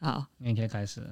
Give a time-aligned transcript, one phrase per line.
[0.00, 1.10] 好，你可以开始了。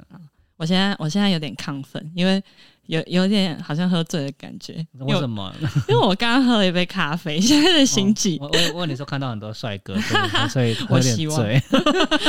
[0.56, 2.42] 我现在我现在有点亢奋，因为
[2.86, 4.84] 有有点好像喝醉的感觉。
[4.98, 5.54] 为什么？
[5.88, 8.36] 因为我 刚刚喝了一杯咖啡，现在的心悸。
[8.40, 9.94] 我我问你说看到很多帅哥，
[10.50, 11.62] 所以我 有点醉。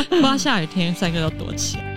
[0.10, 1.89] 不知道下雨天帅哥都躲起来。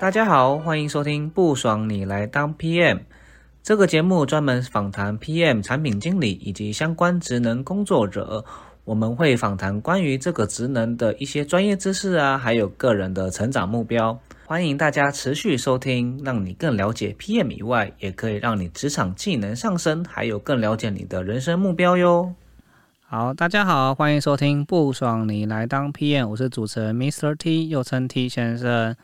[0.00, 3.00] 大家好，欢迎收听不爽你来当 PM
[3.64, 8.44] 这个节目，专门访谈 PM 产品经理以及相关职能工作者。
[8.84, 14.16] 我们会访谈关于这个职能的一些专业知识啊，还有个人的成长目标。
[14.46, 22.32] 欢迎大家持续收听，让你更了解 PM 以外，也可以让你职场技能上升，还有更了解你的人生目标哟。
[23.04, 27.34] 好，大家好，欢迎收听不爽你来当 PM，我是主持人 Mr.
[27.34, 28.94] T，又称 T 先生。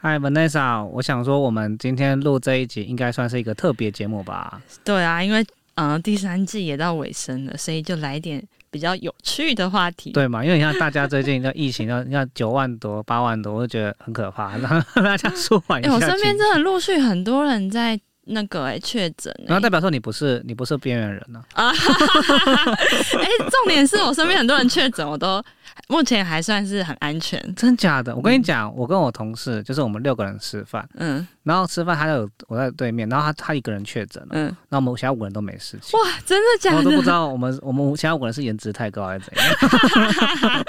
[0.00, 4.60] 嗨，Vanessa，我想说，我们今天录这一集应该算是一个特别节目吧？
[4.84, 10.12] 对啊，因为嗯，第三季也到尾声了，所以就来点比较有趣的话题。
[10.12, 10.44] 对嘛？
[10.44, 15.92] 因为你看大家最近的疫情，要要九万多、八万多，我就觉得很可怕，让大家舒缓一下。
[15.92, 17.98] 我身边真的陆续很多人在。
[18.30, 21.42] 那个哎，确诊，然后代表说你不是你不是边缘人呢？
[21.54, 25.42] 啊， 哎，重点是我身边很多人确诊，我都
[25.88, 27.42] 目前还算是很安全。
[27.54, 28.14] 真假的？
[28.14, 35.98] 我跟你讲，我跟我同事就是我们六个人吃饭，嗯，然后吃饭他有我在对面，然后他他一个人确诊了，嗯，那我们其他五个人都没事情。
[35.98, 36.76] 哇，真的假的？
[36.78, 40.64] 我都不知道我们我们其他五个人是颜值太高还是怎样。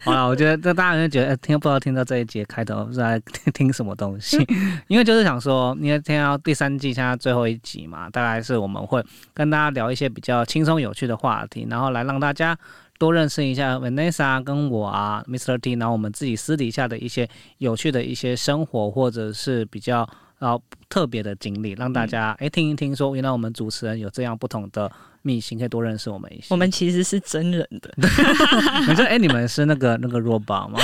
[0.04, 3.20] 好了，我觉得这大家就觉得听不知道听到这一节开头是在
[3.52, 4.38] 听什么东西，
[4.88, 6.38] 因为就是想说，因为听到。
[6.38, 12.56] 第三季现在最后一集嘛，大概是我们会跟大家聊一些比较轻松有趣的话题，然后来让大家
[12.98, 15.56] 多认识一下 Vanessa 跟我啊，Mr.
[15.58, 20.08] T，然后我们自己私底下的一些有趣的一些生活，或者是比较
[20.40, 24.90] 呃特别的经历，让大家哎听一听，说原来我们主持人有这样不同的
[25.22, 26.46] 秘辛，可以多认识我们一些。
[26.50, 27.90] 我们其实是真人的，
[28.88, 30.78] 你说哎，你们是那个那个 robot 吗？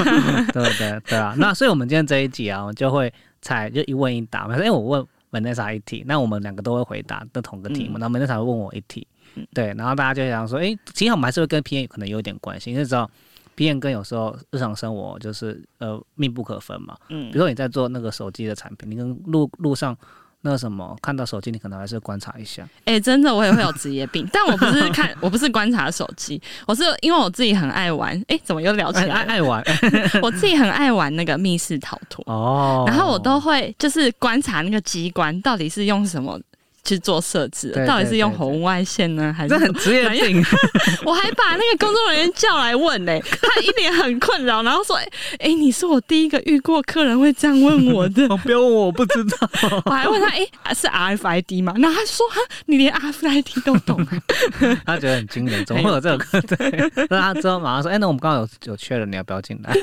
[0.52, 3.12] 对对对啊，那所以我们今天这一集啊，我就会。
[3.40, 9.06] 猜就一问一答嘛，因为我问 Vanessa 一题，那我们两个都会回答的同个题目，然后 Vanessa 会问我一题，
[9.52, 13.10] 对，然后大家就想说，哎，其实我们还是会跟 PM 可能有点关系，因为知道
[13.56, 19.96] PM 跟有时候日常生活就是呃密不可分嘛，嗯，比如说你在做那个手机的产品，你跟路路上。
[20.40, 22.66] 那什么，看到手机你可能还是观察一下。
[22.84, 28.16] 哎，真的，我也会有职业病， 但我不是看，我不是观察手机，我是因为我自己很爱玩。
[28.28, 29.22] 哎，怎么又聊起来？
[29.24, 29.60] 爱玩，
[30.22, 32.22] 我自己很爱玩那个密室逃脱。
[32.32, 36.40] 哦，然后我都会就是观察那个机关到底是用什么。
[36.88, 40.42] 去做设置，到底是用红外线呢，还是很职业病？
[41.04, 44.96] 我还把那个工作人员叫来问呢，他一脸很困扰，然后说
[45.38, 49.50] ：“哎，你是我第一个遇过客人会这样问我的。”不要问我，我不知道。
[49.84, 50.28] 我还问他
[50.64, 54.06] ：“哎，是 RFID 吗？”然后他说：“哈，你连 RFID 都懂。
[54.86, 56.40] ”他觉得很惊人，怎么会有这个？
[56.42, 59.76] 对，那他之后马上说：“哎，那我们刚刚有有确认，你要不要进来？”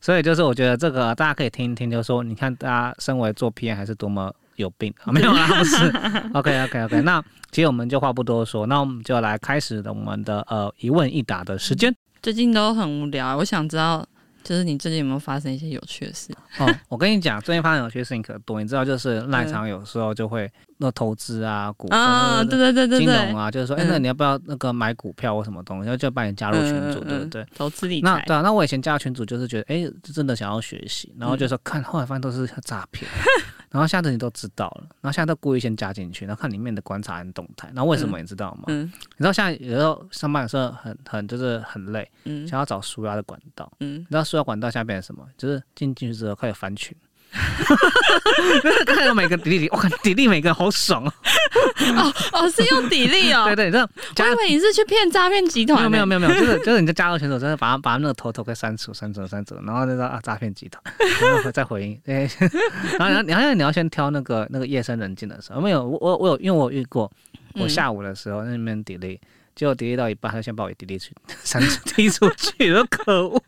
[0.00, 4.32] 所以就是我觉得这个大家可以听一听，就是说，你看大家身为做 PM 还是多么。
[4.62, 5.12] 有病啊？
[5.12, 5.86] 没有啊，不是。
[6.32, 11.94] OK OK OK，那其实我们就话不多说，那我们就来开始我们的呃一问一答的时间。
[12.22, 14.06] 最近都很无聊，我想知道，
[14.44, 16.32] 就是你最近有没有发生一些有趣的事？
[16.58, 18.62] 哦，我跟你讲，最近发生有趣的事情可多。
[18.62, 20.48] 你知道，就是赖场有时候就会
[20.78, 25.86] 那投资啊，股啊，对对对对金融啊，就是说，哎，那你要不要那个买股票或什么东西？
[25.86, 27.44] 然后就把你加入群组，对不对？
[27.56, 28.04] 投资理财。
[28.04, 33.10] 那对啊，那我以前加入群组就是觉得，哎，真的想要学习，然后就说看，后来发现都是诈骗。
[33.72, 37.70] 然后下次你都知道了，然后现在都故意先加进去，然后看里面的观察跟动态。
[37.72, 38.64] 那为什么你知道吗？
[38.68, 45.26] 嗯，你知道现在有时候上班的时候很很就是很累，嗯，想要找舒压的管道，嗯，你知道舒压管道下变成什么？
[45.36, 46.96] 就是进进去之后开始翻群。
[48.86, 51.12] 看到每个底力，我看底力每个好爽哦！
[51.96, 53.44] 哦哦，是用底力哦。
[53.56, 55.90] 对对，这我以为你是去骗诈骗集团。
[55.90, 60.82] 没有没有没有没有，就是就是你在加入群组，真的把把那个头头给删除删除删除，然后就说啊诈骗集团，
[61.20, 61.98] 然后再回应。
[62.06, 62.28] 哎，
[62.98, 67.10] 然后你好像你要先挑那个那个夜深人静的时候，没有我我我有，因为我遇过，
[67.54, 69.20] 我下午的时候那边底力。
[69.54, 71.12] 结果 delete 到一半，他先把我 delete 出，
[71.44, 73.42] 删除 踢出去了，可恶！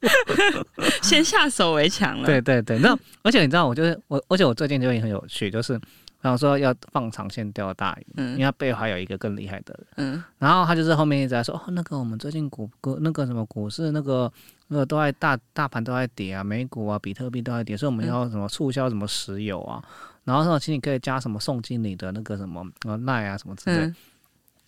[1.02, 2.26] 先下手为强了。
[2.26, 5.80] 对对对，那而且你知道，我就是我，而且我最近就也很有趣，就是
[6.20, 14.30] 然后说要放长线钓大鱼，嗯，因为他背后还有一个更厉害的人，嗯，然后他就是后面一直在说，哦，那个我们最近股股那个什么股市那个
[14.68, 19.82] 那个都在大大盘都在跌啊，美股啊，比特币都在跌，所以我们要什么促销什么石油啊，
[20.24, 23.92] 然后说请你可以加什么宋经理的那个什么呃赖啊什么之类。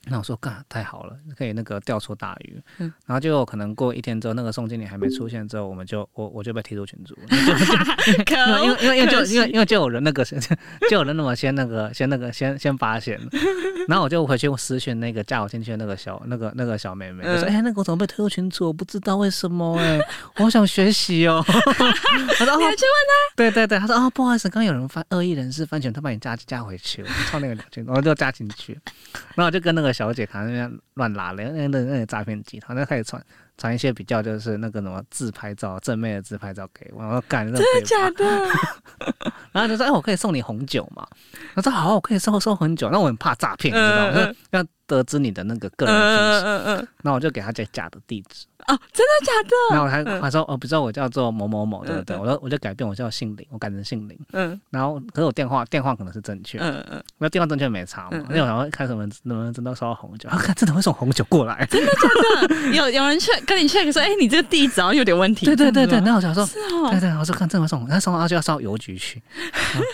[0.09, 2.63] 那我说干太好了，可以那个钓出大鱼。
[2.79, 7.17] 嗯，然后就可能过一天之后，那个宋经理还没出现之后，我们就我我就被踢出群组。
[8.63, 10.37] 因为因为因为就因为因为就有人那个就
[10.93, 13.21] 有人那么先那个先那个先先发现，
[13.89, 18.69] 然后我就回去私讯那个加我进去的那个小那个那个小妹妹，我说哎那个我怎么被推出群组？
[18.69, 19.99] 我不知道为什么哎，
[20.37, 21.43] 我好想学习哦。
[22.39, 23.35] 他说你还去问他？
[23.35, 28.79] 对对对，他说哦不好意思，刚有人翻恶意人士翻群，他把你加加回去了，操那个两群，我就加进去，
[29.35, 29.96] 然后我就跟那个。
[29.97, 33.25] 小姐，可能那边乱拉了，那那那个诈骗集团，那开始传
[33.57, 38.25] 传一些比较就是那个什么自拍照，正面的自拍照给我，然后干真的假的？
[39.53, 41.07] 然后就说：“哎，我可以送你红酒嘛？”
[41.57, 44.35] 我说：“好，我可以送送红酒。”那我很怕诈骗，你知道吗？
[44.51, 48.45] 要得知你的那个个人信息，那我就给他这假的地址。
[48.69, 49.55] 哦，真的假的？
[49.71, 52.17] 然后我还他说哦，比如说我叫做某某某，对不对？
[52.17, 54.19] 我说我就改变，我叫姓林，我改成姓林。
[54.33, 54.59] 嗯。
[54.71, 56.59] 然后可是我电话电话可能是正确。
[56.59, 57.03] 嗯嗯。
[57.19, 58.19] 那电话正确没查嘛？
[58.31, 60.29] 因为我想看什么能不能真的收到红酒？
[60.31, 61.67] 看 真的会送红酒过来？
[61.71, 62.75] 真的假的？
[62.75, 65.47] 有有人去跟你 check 说，哎，你这个地址好像有点问题。
[65.47, 66.01] 对对对对。
[66.01, 66.91] 那我想说，是哦。
[66.91, 69.23] 对对，我说看真的会送，那送到就要烧邮局去。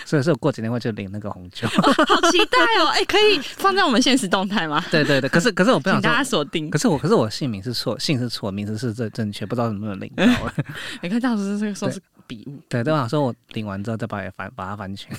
[0.05, 1.69] 所以说我过几天会去领那个红酒。
[1.69, 2.87] 好期待哦！
[2.95, 4.83] 哎，可以放在我们现实动态吗？
[4.91, 5.29] 对对对。
[5.29, 6.71] 可是可是我不想大家锁定。
[6.71, 9.47] 可是我可是我姓名是错，姓是错，名字是正正确。
[9.47, 10.25] 不知道能不能领到。
[11.03, 15.15] 你看当时这个说是笔误，对，对吧说我领完之后再把它翻，把它翻全。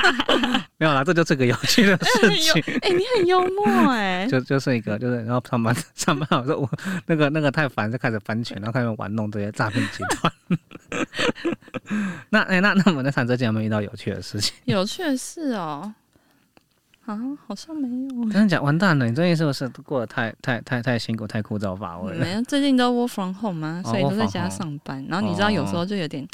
[0.78, 2.62] 没有啦，这就是个有趣的事情。
[2.82, 4.26] 哎，你很幽默哎。
[4.30, 6.70] 就就是一个，就是然后上班上班，我说我
[7.06, 10.32] 那个那个太烦，就开始翻全，然后开始玩弄这些诈骗集团。
[12.30, 14.54] 那哎，那那我们在谈最近有没有遇到有趣的事情？
[14.64, 15.94] 有趣的事哦。
[17.06, 17.16] 啊，
[17.46, 18.30] 好像没有。
[18.30, 19.06] 真的假，完蛋了！
[19.06, 22.12] 你最近是不是过得太太太太辛苦、太枯燥乏味？
[22.18, 23.80] 没有，最近都 work from home 吗？
[23.84, 25.04] 所以都在家上班。
[25.08, 26.26] 然后你知道，有时候就有点，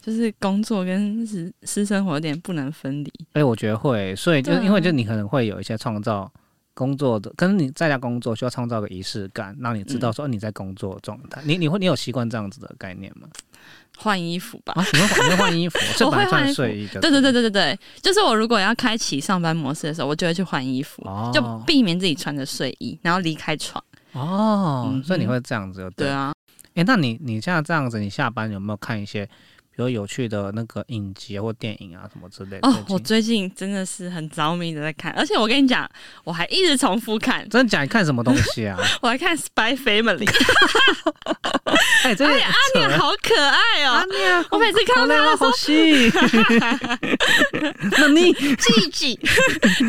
[0.00, 3.12] 就是工作跟私私生活有点不能分离。
[3.32, 6.30] 哎，我觉得会，所以就因为就你可能会有一些创造
[6.74, 11.42] 工作的，可是你在家工作需要创造个仪式感，让你知道说你在工作状态。
[11.44, 13.26] 你你会你有习惯这样子的概念吗？
[13.96, 15.78] 换衣服吧，啊，你会换衣服？
[16.06, 16.88] 我会换睡衣。
[16.88, 21.02] 对对对对对对，就是我如果要开启上班模式的时候，我就会去换衣服，
[21.32, 23.82] 就避免自己穿着睡衣，然后离开床。
[24.12, 25.90] 哦，所以你会这样子？
[25.96, 26.32] 对啊。
[26.74, 29.28] 哎，那你你现在这样子，你下班有没有看一些？
[29.80, 32.68] 有有趣的那个影集或电影啊，什么之类的。
[32.68, 35.88] 哦，我最近真的是很着迷的在看，而且我跟你讲，
[36.24, 37.48] 我还一直重复看。
[37.48, 37.82] 真的假？
[37.82, 38.78] 你看什么东西啊？
[39.00, 40.24] 我还看《Spy Family
[42.04, 43.92] 》。哎，这阿念好可爱哦！
[43.92, 46.10] 阿念，我每次看到他好细。
[47.98, 49.18] 那你季季，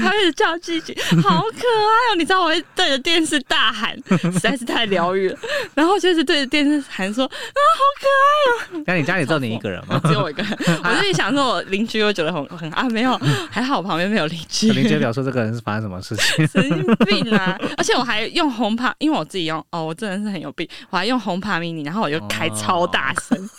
[0.03, 2.15] 他一直叫季季，好可爱哦！
[2.17, 5.37] 你知道我会对着电视大喊，实在是太疗愈了。
[5.73, 9.80] 然后就是对着电视喊说：“啊，好可爱哦！”那你家里只有你一个人？
[10.05, 10.51] 只有我一个人，
[10.83, 13.17] 我自己想说，我邻居会觉得很很啊，没有，
[13.49, 14.71] 还好旁边没有邻居。
[14.71, 16.47] 邻居表示这个人是发生什么事情？
[16.47, 17.57] 神经病啊！
[17.77, 23.49] 而且我还用红帕，因为我自己用哦，我真的是很有病，我还用红帕 mini，然后我就开超大声。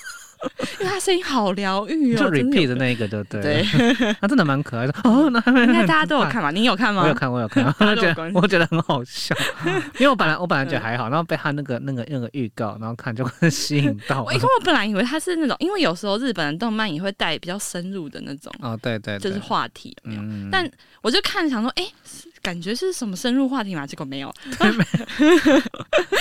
[0.81, 5.31] 因为他声音好疗愈哦，就 repeat 的那一个，对对对，他 真的蛮可爱的哦。
[5.31, 6.51] 那 应该大家都有看吧？
[6.51, 7.03] 你有看吗？
[7.03, 9.35] 我有看，我有看，我觉得我觉得很好笑，
[9.99, 14.19] 因为我本来我本来觉得还好，然后被他那个那个那个预告，然后看就会吸引到。
[14.33, 20.23] 因为我本来以为他是那种，因为有时候日本的动漫也会带比较深入的那种哦，对对，就是话题没有。
[20.51, 20.69] 但
[21.03, 21.85] 我就看想说，哎，
[22.43, 23.87] 感觉是什么深入话题嘛？
[23.87, 24.33] 结果没有，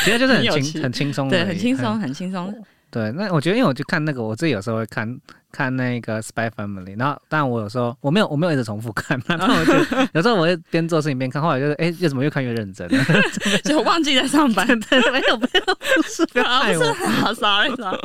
[0.04, 2.54] 其实就是很轻很轻松，对，很轻松很轻松。
[2.92, 9.74] 对，那我觉得，因为我就看那个，我自己有时候会看看那个《Spy Family》，然后，但我有时候我没有，我没有一直重复看， 然后我就
[10.14, 12.90] 有时候我会边做事情边看，后来就是，哎，又怎么越看越认真，
[13.64, 17.98] 就忘记在上班，对，没有没有，不是不要害我，好 sorry sorry。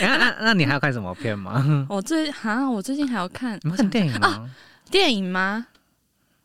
[0.00, 1.86] 那那那你还要看什么片吗？
[1.88, 4.50] 我最啊，我最近还要看，你看电影吗？
[4.90, 5.66] 电影吗？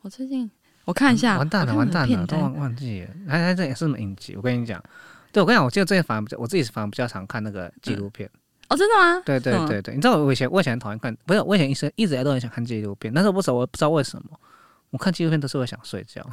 [0.02, 0.52] 我最近
[0.86, 4.36] 我看一下，完蛋了，完蛋了，都忘忘记了，还还这也是什么影集？
[4.36, 4.80] 我跟你讲。
[5.34, 8.30] 对，我跟你讲，我记得最近反而比较，我自己反而比较常看那个纪录片。
[8.70, 9.22] 哦，真的吗？
[9.26, 14.40] 对对对对，你知道我以前我以前很讨厌看，不是我以前一直一直都很想看纪录片，但是我不知道我不知道为什么，
[14.92, 16.26] 我看纪录片都是会想睡觉，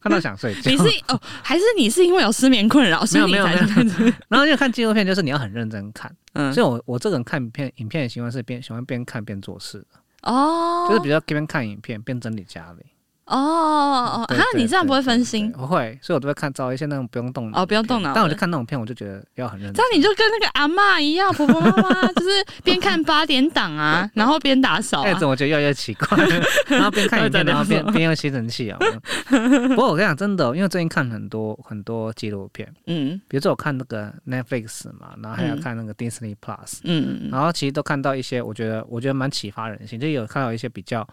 [0.00, 0.60] 看到想睡觉。
[0.70, 3.02] 你是哦，还是你是因为有失眠困扰？
[3.12, 4.12] 没有没有没有。
[4.28, 6.14] 然后就看纪录片，就是你要很认真看。
[6.34, 6.52] 嗯。
[6.52, 10.30] 所以我我这个人看片影片的习惯是边喜欢边看边做事的。
[10.30, 10.86] 哦。
[10.88, 12.84] 就是比较边看影片边整理家里。
[13.28, 15.52] 哦哦，哈，你这样不会分心？
[15.52, 18.12] 不会，所以我都会看找一些那种不用动哦，不用动脑。
[18.14, 19.74] 但我就看那种片，我就觉得要很认真。
[19.74, 22.30] 这样你就跟那个阿妈一样，婆婆妈妈， 就是
[22.64, 25.02] 边看八点档啊， 然后边打扫。
[25.02, 26.18] 哎，怎么觉得越来越奇怪？
[26.68, 28.78] 然后边看影片，然后边边用吸尘器啊。
[29.28, 41.06] 不过我跟你讲，真的，因为最近看很多很多纪录片，嗯，比如说我看那个 Netflix 嘛，然后还要看那个 Disney Plus，嗯，然后其实都看到一些，我觉得我觉得蛮启发人心，就有看到一些比较。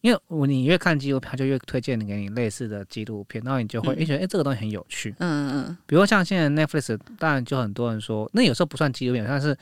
[0.00, 5.14] 因为我你越看纪录片，他就越推荐你给你类似的纪录片，然后你就会嗯诶觉得哎、诶这个东西很有趣。
[5.18, 9.56] 嗯嗯比如像现在 Netflix，当然就很多人说，那有时候不算纪录片，但是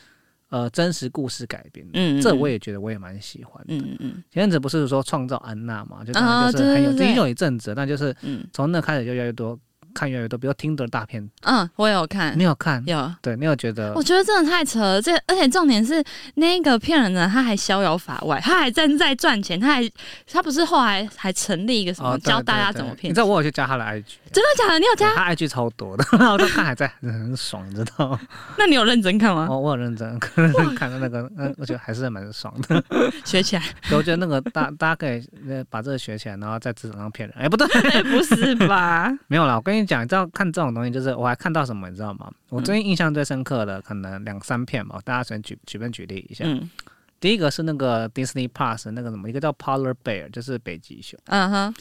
[0.50, 1.92] 呃真实故事改编的。
[1.94, 3.74] 嗯，这我也觉得我也蛮喜欢的。
[3.74, 9.58] 嗯嗯嗯前阵子不是说创造安娜嘛，就当啊然就是很有，对对对已经有一阵子了，但就是嗯从那开始就越来越多
[9.96, 12.82] 看越来越多，比如听的大片，嗯，我有看你，有看？
[12.86, 13.10] 有。
[13.22, 14.02] 对你有觉得我？
[14.02, 19.90] 觉得真的太扯了，这而且重点是那个骗人的他还逍遥法外，他还正在赚钱，他还
[20.30, 24.78] 他不是后来还成立一个什么、哦，教大家怎么骗你知道我有去加他的 IG，真的假的？
[24.78, 25.14] 你有加？
[25.14, 28.20] 他 IG 超多的，然后我都看还在很爽，你知道吗？
[28.58, 29.48] 那你有认真看吗？
[29.50, 32.82] 我我有认真看看到那个，嗯，我觉得还是蛮爽的。
[33.24, 33.62] 学起来？
[33.92, 37.36] 我觉得那个大大家可以呃把这个学起来，然后在职场上骗人。
[37.38, 39.10] 哎，不对， 哎不是吧？
[39.26, 39.56] 没有啦。
[39.56, 42.30] 我跟你讲，你知道看这种东西，就是我还看到什么，你知道吗？
[42.48, 46.44] 我最近印象最深刻的可能两三片吧，大家随便举举便举例一下。
[46.46, 46.68] 嗯
[47.18, 51.18] 第一个是那个 Disney Plus 那个什么，一个叫 Polar Bear，就是北极熊。
[51.24, 51.74] 嗯哼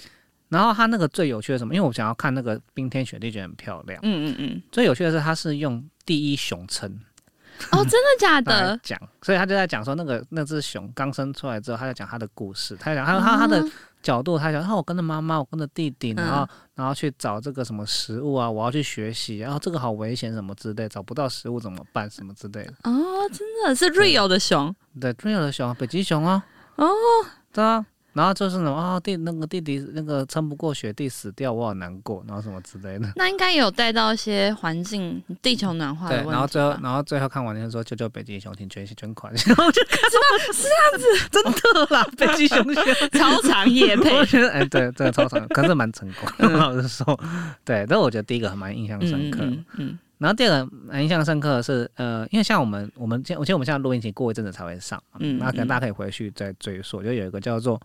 [0.47, 1.75] 然后它那个最有趣的什么？
[1.75, 3.99] 因为我想要看那个冰天雪地，觉得很漂亮。
[4.03, 6.89] 嗯嗯嗯，最有趣的是，它是用第一熊称
[7.71, 8.79] 哦，真的假的？
[8.83, 13.71] 讲，所以他就在讲说那个那只熊刚生出来之后，他在讲他的故事，他在讲他他他的哦
[14.05, 16.49] 角度，他想，然，啊，我跟着妈妈，我跟着弟弟，然后、嗯。
[16.75, 22.73] 然后去找这个什么食物啊，我要去学习，然后这个好危险什么之类，找不到食物怎么办什么之类的。
[22.83, 22.91] 哦，
[23.31, 24.75] 真的是 real 的熊。
[24.99, 26.45] 对，瑞尔的熊，北极熊啊，
[26.75, 26.87] 哦，
[27.53, 27.85] 对啊。
[28.15, 33.11] 然后就是什么啊，弟那个弟弟那个撑不过雪地死掉，我好难过，然后什么之类的。
[33.17, 36.31] 那应该有带到一些环境、地球暖化的对，问题吧。
[36.31, 39.33] 然后最后，然后最后看完就说救救北极熊，请捐捐款。
[39.45, 42.83] 然后就看到是这样子，真的啦，北极熊熊。
[43.11, 46.57] 超长夜配我，觉 得哎，对，这个超长，可是蛮成功的。
[46.57, 47.19] 老实说，
[47.65, 49.39] 对，但我觉得第一个还蛮印象深刻。
[49.43, 57.77] 嗯嗯然后第二个蛮印象深刻的是，呃，因为像我们，我们现，我记得我们现在录音期过一阵子才会上嘛，嗯那可能大家可以回去再追溯，就有一个叫做，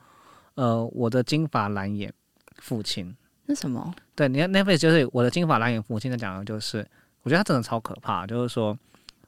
[0.60, 2.12] 呃，我的金发蓝眼
[2.58, 3.16] 父亲。
[3.46, 3.94] 那什么？
[4.14, 6.86] 对，你看 Netflix 就是我的金发蓝眼父亲在讲的就是，
[7.22, 8.76] 我觉得他真的超可怕，就是说，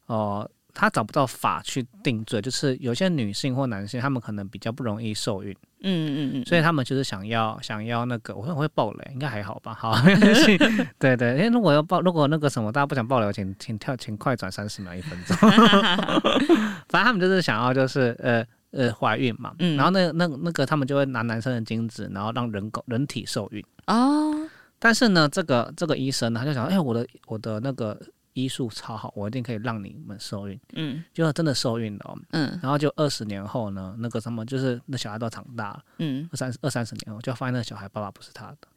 [0.06, 5.56] 哦、他找不到法去定罪，就是有些女性或男性，他们可能比较不容易受孕。
[5.84, 9.72] 嗯嗯嗯，所以他们就是想要想要那个，我说我会爆雷，应该还好吧？
[9.72, 10.58] 好，没关系。
[10.98, 15.34] 对对，因为如果要爆，如果那个什么大家不想爆雷，请请跳，请快转三十秒一分钟。
[16.88, 23.64] 反正他们就是想要就是呃呃怀孕嘛，嗯然后那那那个他们就会拿男生的精子，然后让人工人体受孕。
[23.86, 24.48] 哦，
[24.78, 28.00] 但是呢，这个这个医生呢，他就想，哎、我的我的那个
[28.32, 30.58] 医术超好，我一定可以让你们受孕。
[30.72, 35.82] 嗯结果真的受孕了、哦，嗯然后就二十年后呢，那个什么就是那小孩都长大了。
[35.98, 38.68] 嗯，二三二三十年后，就发现那个小孩爸爸不是他的，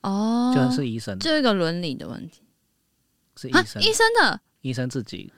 [0.00, 2.48] 哦，就是医生，就一个伦理的问题啊
[3.36, 5.32] 是医，生，医生的医生自己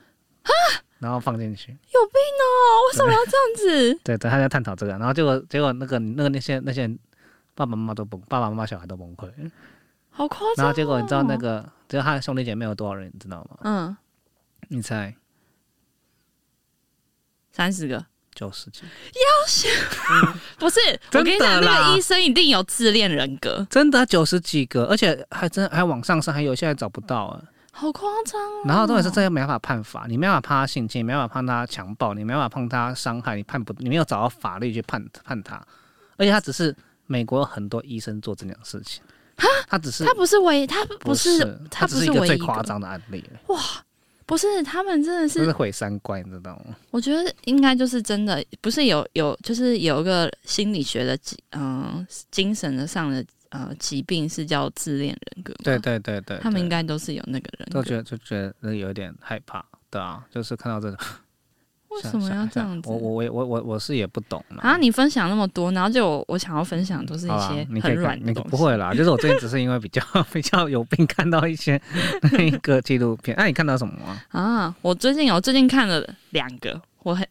[0.99, 1.71] 然后放进去。
[1.71, 2.47] 有病哦，
[2.87, 3.99] 为什么要这样子？
[4.03, 6.99] 对等，他在探讨这个，然后结果结果那个那个那些那些人
[7.53, 9.29] 爸爸妈妈都崩，爸爸妈妈小孩都崩溃。
[10.09, 10.53] 好夸张、哦。
[10.57, 13.57] 然后结果你知道那个，就是他的兄弟姐妹有多少人，你知道吗？
[13.63, 13.97] 嗯，
[14.69, 15.15] 你猜
[17.51, 18.05] 三十个。
[18.35, 20.77] 九十几，要不是，
[21.13, 27.41] 我跟你讲，那个医生一定有自恋人格，真的九十几个，而且还真还往上升，还有现在找不到啊。
[27.77, 28.63] 好夸张哦。
[28.65, 35.55] 然后重点是这个没办法判罚，你没办法判他性侵，没办法判他强暴，你没办法判他伤害，你判不，你没有找到法律去判判他，
[36.15, 36.73] 而且他只是
[37.05, 39.03] 美国很多医生做这件事情，
[39.67, 41.39] 他只是他不是唯一，他不不是
[41.69, 43.23] 他他不是唯一只是一个最夸张的案例。
[43.47, 43.59] 哇，
[44.25, 46.75] 不是他们真的这是是，毁三观，你知道吗？
[46.91, 60.97] 我觉得应该就是真的，不是有有就是有一个心理学的疾嗯、精神的上的呃疾病是叫自恋人格，对对对对，他们应该该都是有那个人格，都觉得就觉得有点害怕，对啊，就是看到这个，
[61.89, 62.89] 为什么要这样子？
[62.89, 70.01] 我我我我我我是也不懂啦啊，你分享那么多，然后就我我想要分享都是一些你可以看你很软的东西，不会啦，就是我最近只是因为比较
[70.33, 71.81] 比较有病，看到一些
[72.33, 73.35] 那个纪录片。
[73.37, 74.21] 那、你看到什么吗？
[74.29, 77.25] 啊，我最近有最近看了两个，我很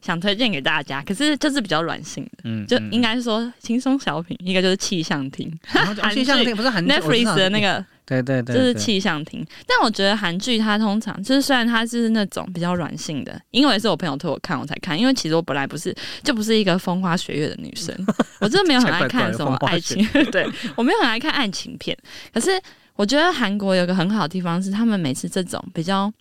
[0.00, 5.50] 想推荐给大家，可是就是比较软性的，嗯，就嗯应该说轻松小品，一个就是气象厅
[6.12, 17.94] 气象厅不是韩剧我知 Netflix 的那个对对对，就是气象厅，但我觉得韩剧它通常就是虽然它是那种比较软性的，因为是我朋友推我看我才看，因为其实我本来不是就不是一个风花雪月的女生，
[18.40, 21.96] 我真的没有很爱看什么爱情， 对我没有很爱看爱情片，
[22.32, 22.50] 可是
[22.94, 26.12] 我觉得韩国有个很好的地方是，他们每次这种比较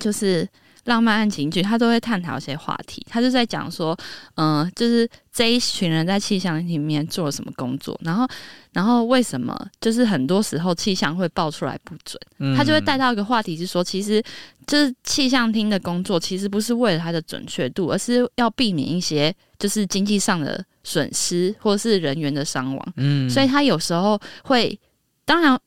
[0.00, 0.46] 就是。
[0.84, 3.04] 浪漫爱情剧，他都会探讨一些话题。
[3.08, 3.96] 他就在讲说，
[4.36, 8.26] 嗯、就是这一群人在气象厅里面做了什么工作，然后，
[8.72, 12.20] 然后为什么就是很多时候气象会报出来不准。
[12.38, 14.22] 嗯他就会带到一个话题，是说，其实
[14.66, 24.78] 就是气象厅的工作，其实不是为了它的准确度，而是要避免一些就是经济上的损失或是人员的伤亡，嗯，所以他有时候会，
[25.24, 25.58] 当然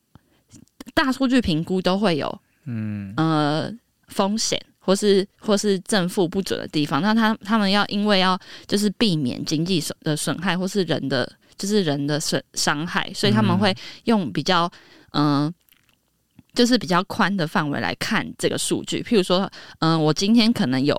[0.94, 3.72] 大数据评估都会有嗯呃
[4.06, 4.60] 风险。
[4.88, 14.64] 或是或是正负不准的地方，那他他们要因为要就是避免经济损的损害，或是人的就是人的损伤害，所以他们会用比较
[15.10, 15.54] 嗯、呃
[16.54, 19.02] 就是比较宽的范围来看这个数据。
[19.02, 19.48] 譬如说，
[19.80, 20.96] 嗯、我今天可能有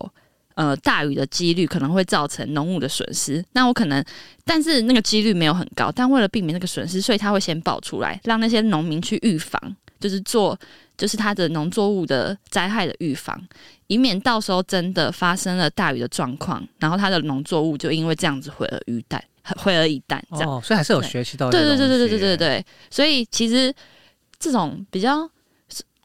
[0.53, 4.05] 呃大雨的几率可能会造成农务的损失，那我可能
[4.45, 9.59] 但是那个几率没有很高，但为了避免那个损失，所以他会先报出来，让那些农民去预防，
[9.99, 10.55] 就是做
[10.99, 13.41] 就是它的农作物的灾害的预防。
[13.87, 19.23] 以免到时候真的发生了大雨的状况，然后它的农作物就因为这样子毁而于蛋，
[19.57, 20.47] 毁而一旦这样。
[20.47, 21.67] 哦，所以还是有学习到这对。
[21.69, 23.73] 对对对对对对对，所以其实
[24.37, 25.27] 这种比较，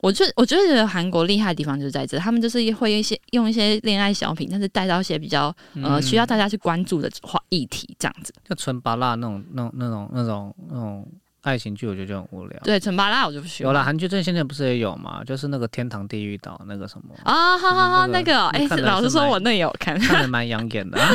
[0.00, 8.32] 我觉得我觉得韩国厉害的地方就是在这，他们就是会用一些用一些恋爱小品，但是带到一些比较呃嗯需要大家去关注的话议题，这样子。
[8.48, 11.06] 就纯拔辣那种、那种、那种、那种、那种
[11.44, 12.60] 爱情剧，我觉得就很无聊。
[12.64, 13.68] 对，陈巴拉我就不喜欢。
[13.68, 15.22] 有了韩剧，最近现在不是也有嘛？
[15.24, 21.08] 就是那个天堂地狱岛那个什么，啊，好好好，那个哎，老实说，我那也有看看的蛮养眼的、啊。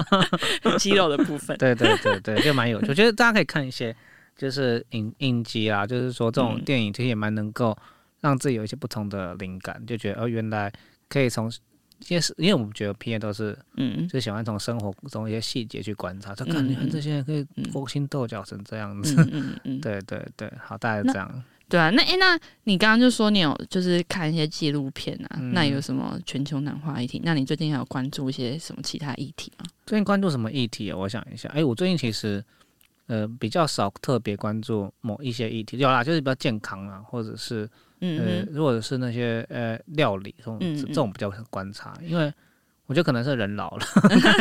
[0.78, 1.56] 肌肉的部分。
[1.58, 2.86] 对对对对，就蛮有趣。
[2.88, 3.94] 我觉得大家可以看一些，
[4.36, 7.76] 就是影影集啊，就是说这种嗯电影其实也蛮能够
[8.20, 10.72] 让自己有一些不同的灵感，就觉得哦，原来
[11.08, 11.50] 可以从。
[12.08, 19.14] 因为是因为我们觉得 P N 都是嗯就喜欢从生活中一些细节去观察，就看嗯你看这些人可以嗯勾心斗角成这样子。
[19.18, 21.44] 嗯嗯嗯， 对对对，好，大概那这样。
[21.68, 27.20] 对啊，那诶，那你刚刚就说你有就是看一些纪录片啊，嗯那有什么全球暖化议题？
[27.24, 29.64] 那你最近还有关注一些什么其他议题吗？
[29.84, 30.96] 最近关注什么议题啊？
[30.96, 32.44] 我想一下，哎、我最近其实
[33.06, 37.68] 呃比较少特别关注某一些议题，有啦，就是比较健康啊，或者是
[38.00, 42.32] 呃嗯，或者是那些呃料理这种嗯这种比较观察，因为
[42.86, 43.86] 我觉得可能是人老了，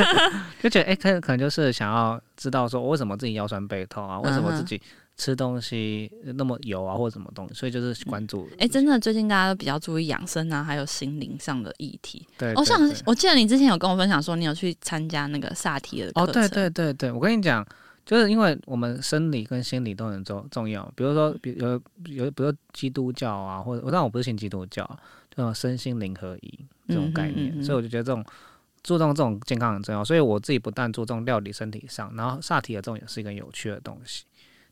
[0.61, 4.79] 就觉得哎、可能可能就是想要知道说为什么自己腰酸背痛啊，为什么自己
[5.17, 8.47] 吃东西那么油啊，或者什么东西，所以就是关注。
[8.59, 12.27] 哎、真的，最近大家都比较注意养生啊，还有心灵上的议题。
[12.37, 17.65] 对，我想我记得你之前有跟我分享说，你有去参加那个萨提尔的课哦，对对对对，我跟你讲，
[18.05, 20.89] 就是因为我们生理跟心理都很重重要。
[20.95, 21.71] 比如说，比有
[22.05, 24.87] 有，比如说基督教啊，或者我当然我不是信基督教，
[25.35, 28.23] 这种身心灵合一这种概念，所以我就觉得这种
[28.83, 30.05] 注重这种健康很重要。
[30.05, 34.23] 所以我自己不但注重料理身体上，然后萨提尔这种也是一个有趣的东西。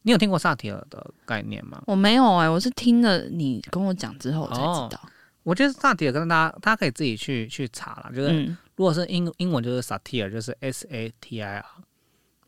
[0.04, 1.82] 你有听过萨提尔的概念吗？
[1.88, 5.02] 我没有哎、我是听了你跟我讲之后我才哦知道。
[5.44, 8.12] 我觉得萨提尔跟大家，大家可以自己去去查了。
[8.16, 11.66] 就是嗯如果是英英文就是 satire，就是 S A T I R，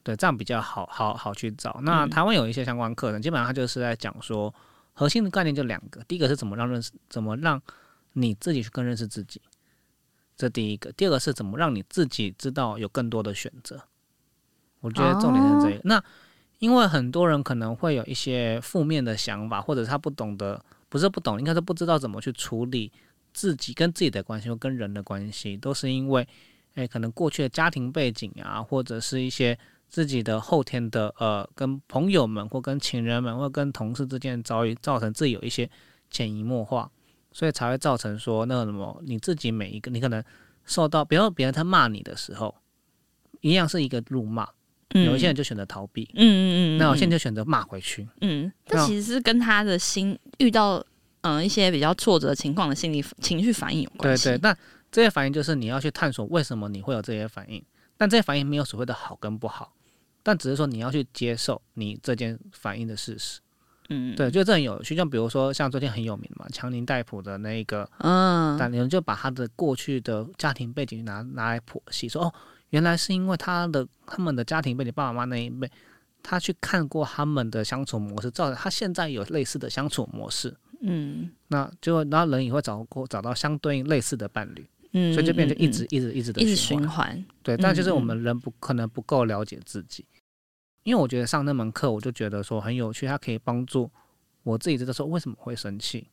[0.05, 1.79] 对，这样比较好好好去找。
[1.81, 4.53] 那嗯台湾有一些相关课程，基本上它就是在讲说，
[4.93, 7.59] 核心的概念就两个，第一个是怎么让认识，怎么让
[8.13, 9.41] 你自己去更认识自己，
[10.37, 13.81] 这第一个；第二个是怎么让你自己知道有更多的选择。
[14.81, 15.81] 我觉得重点是这个。
[15.83, 16.03] 那
[16.59, 22.91] 因为很多人可能会有一些负面的想法，或者他不懂得，不是不懂，应该是不知道怎么去处理
[23.33, 26.25] 自己跟自己的关系或跟人的关系，都是因为，
[26.75, 35.69] 诶，可能过去的家庭背景啊，或者是一些自己的后天的呃，跟朋友们或跟情人们或跟同事之间的遭遇，造成自己有一些
[36.09, 36.89] 潜移默化，
[37.31, 40.23] 所以才会造成说那个什么，你自己每一个你可能
[40.65, 42.53] 受到，比如说别人他骂你的时候，
[43.41, 44.47] 一样是一个辱骂，
[44.93, 48.07] 嗯有一些人就选择逃避，嗯嗯嗯，那有些人就就选择骂回去。
[48.21, 50.83] 嗯，那这其实是跟他的心遇到
[51.21, 54.25] 嗯、一些比较挫折情况的心理情绪反应有关系。
[54.29, 54.55] 对，那
[54.91, 57.63] 这些反应就是你要去探索为什么你会有这些反应，
[57.97, 59.73] 但这些反应没有所谓的好跟不好，
[60.23, 63.39] 但只是说你要去接受你这件反应的事实。
[63.89, 64.95] 嗯，对，就这很有趣。
[64.95, 72.33] 像比如说像最近很有名嘛，强尼戴普的那个，嗯，但有人就把他的过去的家庭背景拿拿来剖析，说哦，
[72.71, 75.69] 原来是因为他的他们的家庭背景，爸爸妈妈那一辈，
[76.23, 80.57] 他去看过他们的相处模式，造成他现在有类似的相处模式。
[80.81, 87.23] 嗯那就然后人也会找过找到相对应类似的伴侣，嗯，所以就变成一嗯直一直一直的一直循环。
[87.43, 90.05] 对，但就是我嗯们人不可能不够了解自己，
[90.83, 93.91] 因为我觉得上那门课，我就觉得说很有趣，它可以帮助
[94.43, 96.07] 我自己知道说为什么会生气。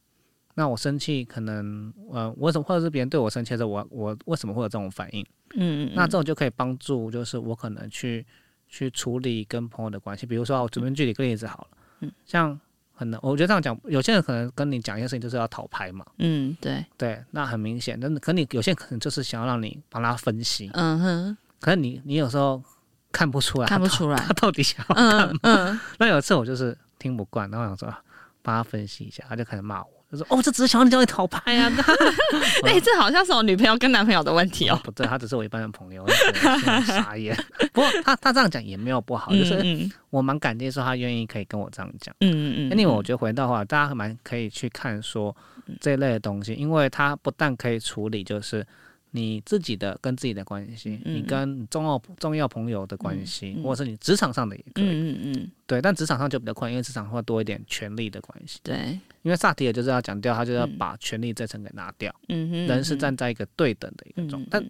[0.54, 5.24] 那我生气可能呃，我为什么或者是别人对我生气的时候，我我为什么会有这种反应？
[5.54, 8.26] 嗯，嗯那这种就可以帮助，就是我可能去
[8.68, 10.26] 去处理跟朋友的关系。
[10.26, 12.60] 比如说，我随便举一个例子好了，嗯，像
[12.94, 22.62] 很难，我觉得这样讲，有些人可能跟你讲一件事情就是要讨拍嘛，嗯对，对，那很明显，那可你有些人可能就是想要让你帮他分析，嗯哼，可是你你有时候
[23.10, 24.16] 看不出来，看不出来。
[24.16, 24.32] 他。
[24.40, 24.96] 到底想要。
[24.96, 25.80] 嗯嗯。
[25.98, 28.00] 那有一次我就是听不惯，然后我想说啊
[28.42, 31.72] 帮他分析一下，他就开始骂我，就说哦，这只是小女生的讨拍啊。
[32.64, 34.78] 哎、这好像是我女朋友跟男朋友的问题哦。
[34.84, 36.06] 不对，他只是我一般的朋友，
[36.86, 37.34] 傻眼。
[37.72, 42.14] 不过他他这样讲也没有不好，就是嗯我蛮感激说他愿意可以跟我这样讲。
[42.20, 45.34] 嗯嗯嗯另外，我觉得回到话，大家蛮可以去看说
[45.80, 48.66] 这一类的东西，因为他不但可以处理就是
[49.14, 54.84] 你自己的跟自己的关系，嗯你跟重要重要朋友的关系，或者是你职场上的也可以。
[54.84, 58.58] 嗯嗯嗯，对，但职场上就比较困难，因为职场会多一点权力的关系。
[58.62, 62.48] 对，因为萨提尔就是要讲掉，他就要嗯把权力这层给拿掉，嗯。
[62.50, 64.62] 哼，人是嗯站在一个对等的一个状态。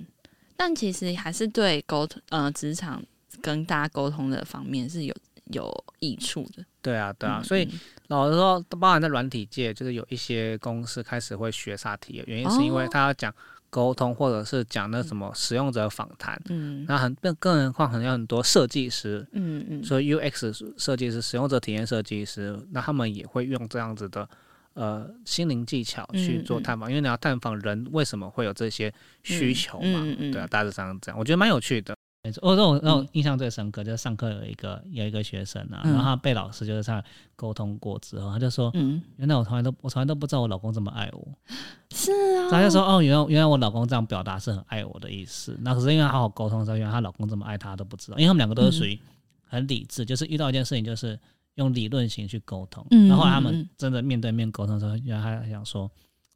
[0.56, 3.02] 但其实还是对沟通呃职场
[3.40, 5.14] 跟大家沟通的方面是有
[5.52, 6.64] 有益处的。
[6.80, 7.68] 对啊，对啊，嗯所以
[8.08, 12.88] 老实说，包含在软体界，就是有一些公司开始会学萨提尔，原因是因为哦。
[12.90, 13.32] 他要讲
[13.72, 16.38] 沟通，或者是讲那什么使用者访谈。
[16.50, 16.84] 嗯。
[16.86, 19.82] 那很更更何况可能有很多设计师，嗯嗯。
[19.82, 24.28] 所以 UX 设计师、使用者体验设计师，那他们也会用这样子的
[24.74, 26.60] 呃心灵技巧去做嗯。
[26.60, 30.16] 嗯探访，因为你要探访人为什么会有这些需求嘛，嗯嗯。
[30.20, 31.96] 嗯对啊，大致上这样，我觉得蛮有趣的。
[32.24, 35.92] 没错，我这种那种印象最深刻，就是上课有一个有一个学生啊，嗯。
[35.92, 37.02] 然后他被老师就是他
[37.34, 41.26] 沟通过之后，他就说，嗯，原来我从来都我从来都不知道我老公这么爱我，
[41.90, 45.58] 是啊，他就说哦，原来原来我老公这样表达是很爱我的意思。
[45.62, 48.96] 那可是因为好好沟通的时候，原来她老公这么爱她都不知道，因为他们两个都是属于
[49.44, 51.18] 很理智，就是遇到一件事情就是
[51.56, 52.86] 用理论型去沟通。
[52.92, 55.90] 嗯然后他们真的面对面沟通的时候，原来他想说，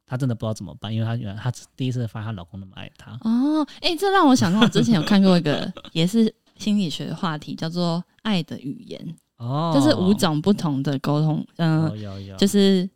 [0.07, 3.11] 她真的不知道怎么办，因为她原来她第一次发现她老公那么爱她。
[3.21, 12.89] 哦，哎、这让我想到我之前有看过一个 也是心理学的话题，叫做“爱的语言”，哦，就是五种不同的沟通，嗯、有有有，就是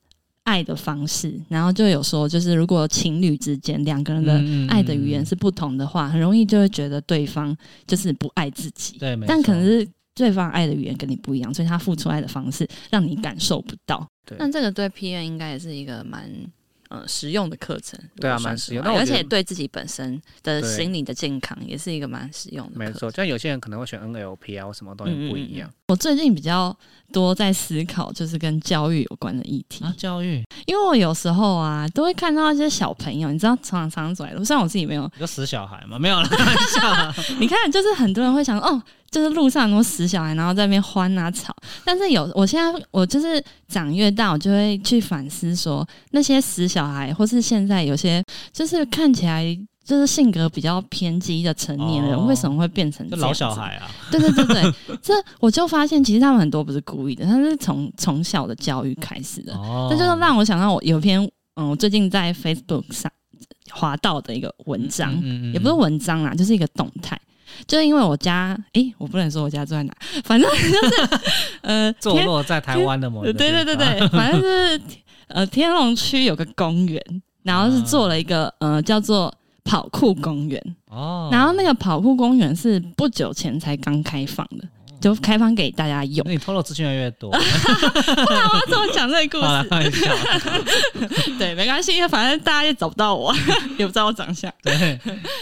[0.43, 1.39] 爱的方式。
[1.49, 8.97] 然后就有说，就是如果情侣之间两个人的爱的语言嗯是不同的话，很容易就会觉得对方就是不爱自己。
[8.97, 14.07] 对，没但可能是对方爱的语言跟你不一样，所以他付出爱的方式让你感受不到。
[14.25, 16.29] 对那这个对 P N 应该也是一个蛮
[16.91, 22.73] 呃实用的课程，对啊蛮实用而且对自己本身的心理的健康也是一个蛮实用的。
[22.75, 23.09] 没错，。
[23.11, 25.71] 像有些人可能会选 NLP 啊，或什么东西不一样。
[25.87, 26.77] 我最近比较
[27.13, 35.97] 多在思考，就是跟教育有关的议题，啊，教育因为我有时候啊，都会看到一些小朋友，你知道，常常走在路，虽然我自己没有，有死小孩吗？
[35.97, 41.53] 没有了， 开玩笑啊 你看，就是很多人会想，哦，就是路上很多死小孩，然后在那边欢啊吵。
[41.83, 49.45] 但是有，我现在我就是长越大，我就会去反思说，那些死小孩，或是现在有些就是看起来
[49.83, 53.53] 就是性格比较偏激的成年人，哦为什么会变成老小？
[53.53, 59.53] 孩啊，对对对对， 这我就发现，其实他们很多不是故意的，他是从从小的教育开始的。
[59.55, 61.21] 哦这就是让我想到我有一篇，
[61.55, 63.11] 嗯，我最近在 Facebook 上
[63.71, 67.19] 滑到的一个文章，嗯也不是文章啦，就是一个动态。
[67.67, 71.19] 就是因为我家，诶、我不能说我家住在哪， 反正就是
[71.61, 73.99] 呃， 坐天落在台湾的某一呃个对对对地方。
[73.99, 74.81] 对，反正就是
[75.27, 77.01] 呃，天龙区有个公园，
[77.43, 79.33] 然后是做了一个呃叫做
[79.63, 84.67] 跑酷公园，哦，然后那个跑酷公园是不久前才刚开放的，
[85.01, 86.23] 就开放给大家用。
[86.25, 89.45] 那你透露资讯越来越多， 我要怎么讲这个故，
[89.91, 91.35] 事？
[91.39, 93.33] 对，没关系，因为反正大家也找不到我，
[93.77, 94.51] 也不知道我长相。
[94.63, 94.99] 对，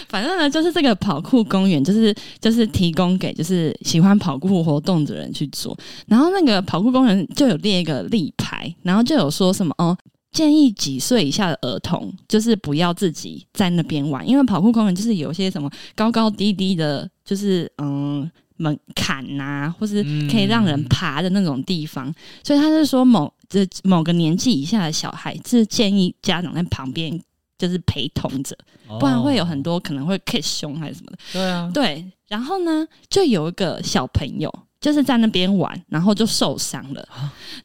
[0.07, 5.77] 反正呢，就是这个跑酷公园，就是就是提供给就是喜欢跑酷活动的人去做。
[6.07, 9.97] 然后那个跑酷公园就有列一个立牌，然后就有说什么哦，
[10.31, 18.29] 建议几岁以下的儿童就是不要自己在那边玩，因为跑酷公园就是有一些什么高高低低的，就是嗯。
[18.59, 27.19] 门槛呐、或是可以让人爬的那种地方，所以他是说某这某个年纪以下的小孩是建议家长在旁边
[27.57, 28.55] 就是陪同着，
[28.99, 31.17] 不然会有很多，可能会 kiss 胸还是什么的。
[31.33, 37.07] 对啊，对，然后呢，就有一个小朋友就是在那边玩，然后就受伤了，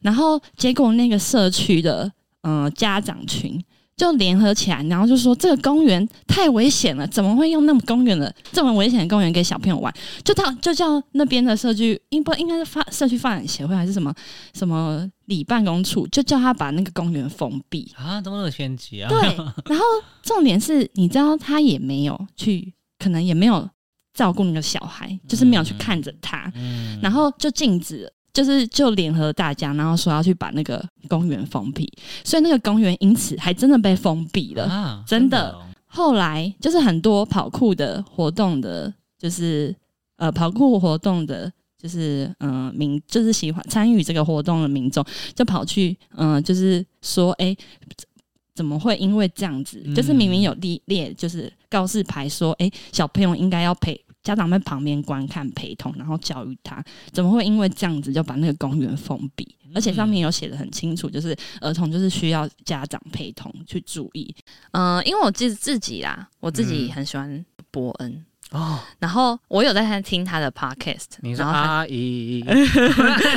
[0.01, 3.61] 然后结果那个社区的呃家长群。
[3.97, 9.93] 就联合起来，然后就说这个公园太危险了，怎么会用那么公园的这么危险的公园给小朋友玩？
[10.23, 14.13] 就到就叫那边的社区，应不应该是发社区发展协会还是什么
[14.53, 17.89] 什么里办公处，就叫他把那个公园封闭。
[17.95, 19.09] 啊，怎么那么偏激啊？
[19.09, 19.21] 对，
[19.69, 19.85] 然后
[20.21, 23.69] 重点是，你知道他也没有去，可能也没有
[24.13, 31.91] 照顾那个小孩，就是没有去看着他，嗯，然后就禁止，就是就联合大家，然后说要去把那个公园封闭，
[32.23, 34.65] 所以那个公园因此还真的被封闭了。
[34.65, 39.73] 啊，真的哦后来就是很多跑酷的活动的，就是
[40.17, 41.51] 呃跑酷活动的。
[41.77, 47.55] 就是嗯、呃民就是喜欢参与这个活动的民众，就跑去嗯、呃就是说，哎、
[47.95, 48.07] 怎
[48.55, 49.79] 怎么会因为这样子？
[49.93, 59.47] 就是明明有列列，就是告示牌说，哎、小朋友应该要陪家长在旁边观看陪同，然后教育他，怎么会因为这样子就把那个公园封闭？
[59.73, 64.35] 而且上面有写的很清楚，就是儿童就是需要家长陪同去注意。
[64.71, 68.25] 嗯、因为我自自己啦，我自己很喜欢伯恩。
[68.51, 72.41] 哦，然后我有在听他的 podcast，你说阿姨，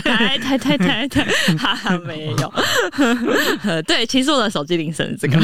[0.05, 1.25] 太太太太太，
[1.59, 2.53] 哈哈，没有。
[3.83, 5.38] 对，其实我的手机铃声是这个，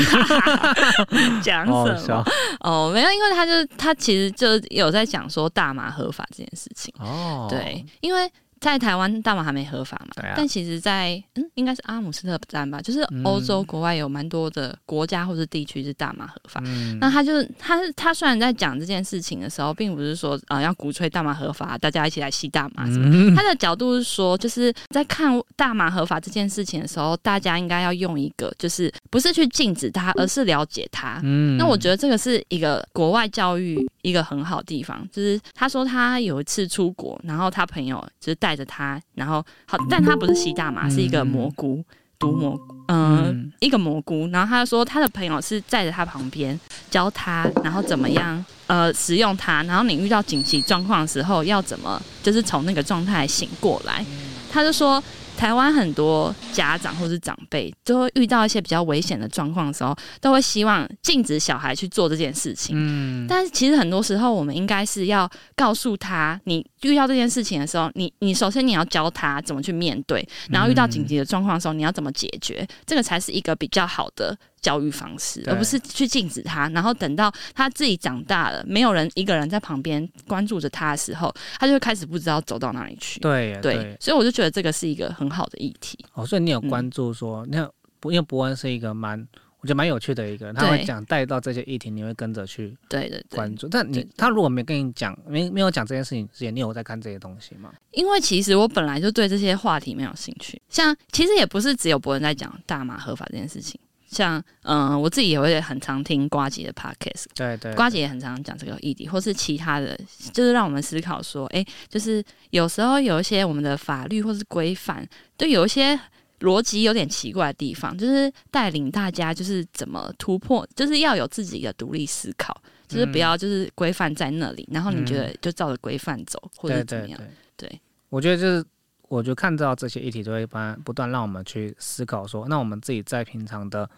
[1.43, 2.25] 讲什么？
[2.61, 6.95] 哦，没有，因为他就他其实就有在讲说大麻合法这件事情。
[6.99, 8.31] 哦，对，因为
[8.65, 16.63] 在台湾大麻还没合法嘛，对啊但其实在，嗯，应该是阿姆斯特丹吧，就是欧洲国外有蛮多的国家或者地区是大麻合法。
[16.65, 23.09] 嗯，那他就是他他虽然在讲这件事情的时候，并不是说啊、呃要鼓吹大麻合法，大家一起来吸大麻什么。
[23.13, 31.21] 嗯他的角度是说，就是在看大麻合法这件事情的时候，大家应该要用一个，就是不是去禁止它，而是了解它。
[31.23, 41.85] 嗯那我觉得这个是一个国外教育一个很好的地方，就是他说他有一次出国，然后他朋友就是带着他，然后好，但他不是吸大麻，是一个蘑菇。
[42.17, 54.03] 毒蘑菇，嗯、嗯一个蘑菇，然后他就说他的朋友是在着他旁边教他，然后怎么样呃使用它，然后你遇到紧急状况的时候要怎么就是从那个状态醒过来。
[54.51, 55.03] 他就说，
[55.37, 62.75] 台湾很多家长或是长辈都会遇到一些比较危险的状况的时候，都会希望禁止小孩去做这件事情。
[62.79, 83.21] 嗯，但是其实很多时候，我们应该是要告诉他，你遇到这件事情的时候，你你首先你要教他怎么去面对，然后遇到紧急的状况的时候，你要怎么解决，这个才是一个比较好的教育方式，而不是去禁止他，然后等到他自己长大了，没有人一个人在旁边关注着他的时候，他就会开始不知道走到哪里去。
[83.21, 85.99] 对对，所以我就觉得这个是一个很好的议题。
[86.15, 89.21] 哦，所以你有嗯关注说，那不因为伯恩是一个蛮，
[89.61, 93.69] 我觉得蛮有趣的一个人，他会讲带到这些议题，你会跟着去对对对关，注。
[93.69, 97.71] 但你对他如果没跟你讲，没没有讲这件事情之前，你有在看这些东西吗？
[97.91, 103.79] 因为其实我本来就对这些话题没有兴趣，像其实也不是只有博人在讲大麻合法这件事情，
[104.15, 109.99] 像嗯、我自己也会很常听瓜姐的 podcast，对对，瓜姐也很常讲这个议题，或是其他的，
[110.33, 115.05] 就是让我们思考说，哎、就是有时候有一些我们的法律或是规范，
[115.37, 115.99] 对有一些
[116.41, 127.21] 逻辑有点奇怪的地方，就是带领大家就是怎么突破，就是要有自己的独立思考，就是不要就是规范在那里，然后你觉得就照着规范走，或者怎么样？
[127.57, 127.81] 对。
[128.11, 128.65] 我觉得就是，
[129.09, 133.89] 我就看到这些议题，就会不断不断让我们去思考说，那我们自己在平常的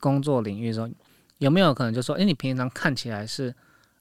[0.00, 0.92] 工作领域中，
[1.38, 3.54] 有没有可能就说，哎，你平常看起来是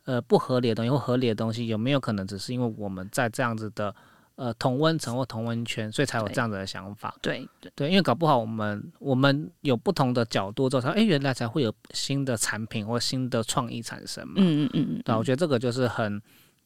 [0.06, 3.94] 呃不合理的东西或合理的东西，有没有可能只是因为我们在这样子的
[4.36, 7.16] 呃同温层或同温圈，所以才有这样子的想法？
[7.22, 14.34] 对对对，因为搞不好我们我们有不同的角度之后，才哎原来才会有新的产品或新的创意产生嘛。
[14.38, 16.22] 嗯嗯嗯嗯，对啊，我觉得这个就是很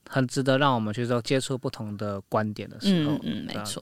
[0.08, 3.14] 很值得让我们去说接触不同的观点的时候。
[3.14, 3.82] 嗯嗯，没错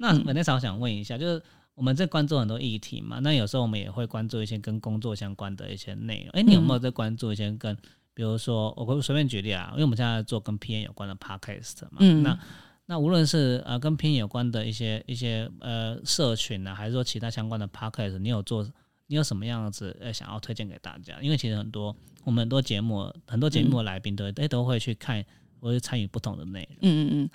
[0.00, 1.42] 那嗯 Vanessa，我想问一下，就是
[1.78, 6.30] 我们在关注很多议题嘛，那有时候我们也会关注一些跟工作相关的一些内容。
[6.32, 7.74] 哎、你有没有在关注一些跟，
[8.14, 12.38] 比如说，我会随便举例啊，因为我们现在做跟 PN 有关的 podcast 嘛，嗯那
[12.86, 18.68] 那无论是呃跟 PN 有关的一些一些呃社群啊，还是说其他相关的 podcast，你有做？
[19.10, 21.18] 你有什么样子呃想要推荐给大家？
[21.22, 25.24] 因为其实很多我们很多节目，很多节目的来宾都会、诶都会去看
[25.60, 26.78] 或者参与不同的内容。
[26.82, 27.30] 嗯嗯嗯，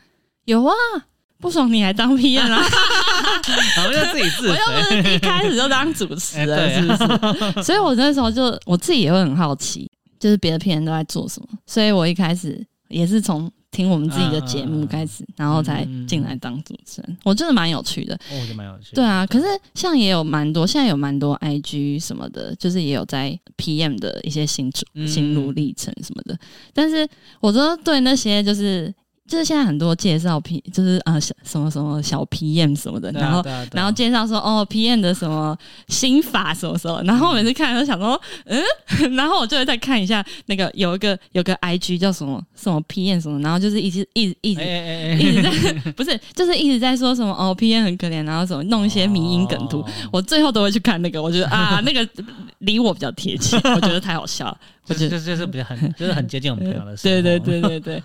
[0.46, 0.74] 有啊，
[1.44, 2.64] 不爽你还当 P N 啊？
[3.86, 5.04] 我，就自己自我又不肥。
[5.04, 6.94] 是一开始就当主持人，哎是不
[7.52, 7.60] 是？
[7.64, 18.16] 所以我那时候就我自己也会很好奇，就是别的 P N 都在做什么，所以我一开始也是从听我们自己的节目开始，然后才进来当主持人，我觉得蛮有趣的。
[18.16, 18.96] 哦，我觉得蛮有趣的。
[18.96, 26.40] 对啊，可是像也有蛮多，现在有蛮多 IG 什么的，就是也有在 PM 的一些心路嗯心路历程什么的。
[26.74, 27.06] 但是
[27.42, 28.94] 我觉得对那些就是
[29.28, 33.68] 就是现在很多介绍 P，就是呃小什么什么小 PM 什么的，啊，然后啊啊。
[33.74, 35.58] 然后介绍说哦 PM 的什么
[35.88, 38.62] 心法什么什么， 然后我每次看都想说嗯，
[39.16, 44.62] 然后我就会再看一下那个有一个有个 IG 叫什么什么 PM 什么，然后就是一直一直一直
[45.18, 49.90] 一直在 不是，就是一直在说什么哦 PM 很可怜，然后什么弄一些迷因梗图，哦。
[50.12, 52.08] 我最后都会去看那个，我觉得啊，那个
[52.60, 54.58] 离我比较贴切，我觉得太好笑了，
[54.88, 55.12] 我觉得。
[55.12, 57.04] 就就就是比较很就是很接近我们平常的事。
[57.04, 58.04] 对对对对对，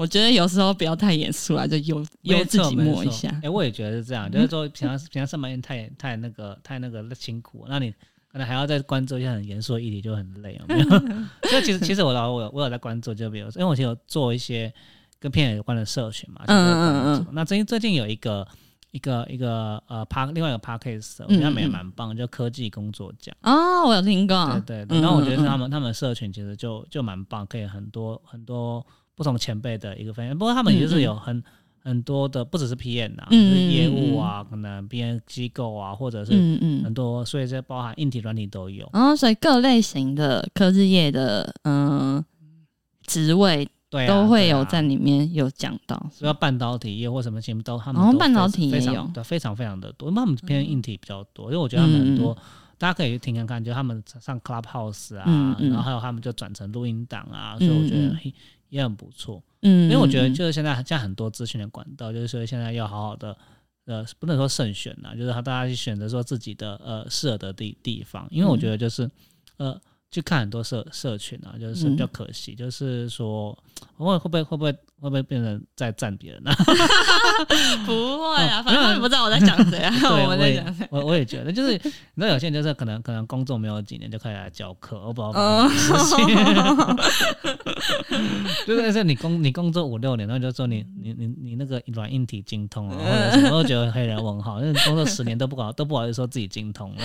[0.00, 3.28] 我觉得有时候不要太严肃了，就由由没自己摸一下。
[3.42, 7.90] 哎、，我也觉得是这样，就是说平常平常上班太太那个太那个辛苦，那你
[8.32, 10.88] 可能还要再关注一些很严肃的议题，就很累，有没有？
[11.50, 14.72] 所以其实其实我老我有我有在关注，就比如说，因为我其实有做一些
[15.18, 18.46] 跟偏有关的社群嘛，嗯就是在关嗯那最近最近有一个。
[18.92, 23.32] 一个一个呃 p 另外一个 p a r k a s 我嗯觉得他们也嗯蛮棒，就科技工作奖。
[23.42, 25.46] 哦，我有听过，对对对，嗯然后我觉得嗯嗯。
[25.46, 28.84] 他们他们社群其实就就蛮棒，可以很多很多
[29.20, 30.38] 不同前辈的一个分享。
[30.38, 31.44] 不过他们也是有很
[31.82, 36.84] 很多的不只是 PM 啊，嗯就是业务啊，可能 PM 机构啊，或者是嗯嗯。
[36.84, 38.88] 很多，所以这包含硬体、软体都有。
[38.94, 42.24] 然后所以各类型的科技业的嗯
[43.02, 49.10] 职位对啊，都会有在里面有讲到，主要半导体业或什么节目都他们半导体也有。
[49.12, 52.34] 对，非常非常的多，因为他们偏硬体比较多，因为我觉得他们很多。
[52.78, 55.68] 大家可以去听看看，就他们上 Clubhouse 啊，嗯嗯。
[55.68, 58.16] 然后还有他们就转成录音档啊，所以我觉得
[58.70, 59.42] 也很不错。
[59.62, 63.36] 嗯，因为我觉得嗯就是现在现在很多资讯的管道，就是说现在要好好的，
[63.84, 69.10] 呃，不能说慎选呐，就是大家去选择说自己的呃适合的地地方，因为我觉得就是、
[69.58, 69.78] 呃
[70.10, 73.56] 去看很多社社群啊，就是比较可惜，就是说
[73.96, 76.52] 会会不会会不会会不会变成在赞别人啊？
[77.86, 80.88] 不会啊，哦反正他们不知道我在讲谁啊， 对，我我也在讲谁。
[80.90, 81.92] 我我也觉得，就是你知
[82.22, 86.26] 道有些人就是可能可能工作没有几年就开始来教课，我不知道什么事情。
[88.66, 94.60] 就是是你工你工作五六年，然后就说你你你你那个软硬体精通啊，或者什么，我都觉得黑人问号。
[94.60, 97.02] 因为工作十年都不好都不好意思说自己精通了。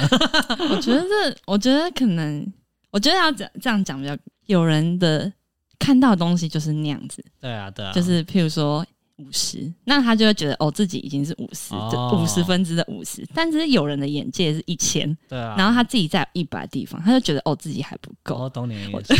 [0.71, 2.45] 我觉得这，我觉得可能，
[2.95, 5.29] 我觉得要这这样讲比较，有人的
[5.77, 8.85] 看到的东西就是那样子，对啊对啊，就是譬如说
[9.17, 15.55] 五十，那他就会觉得哦自己已经是五十，哦五十分之的五十，但是有人的眼界是一千，对啊。
[15.57, 18.37] 然后他自己在一百地方，他就觉得哦自己还不够。
[18.37, 19.13] 我懂你的意思，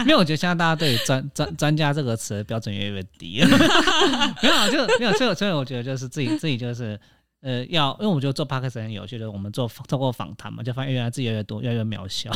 [0.00, 3.48] 因为 我觉得现在大家对于专专专家这个词的标准越来越低了。
[4.42, 7.00] 没有啊，就没有，所以所以我觉得就是自己自己就是
[7.40, 12.30] 呃要，因为我觉得做 podcast 很有趣，就是我们做透过访谈嘛，就发现原来自己越来越多，越来越渺小。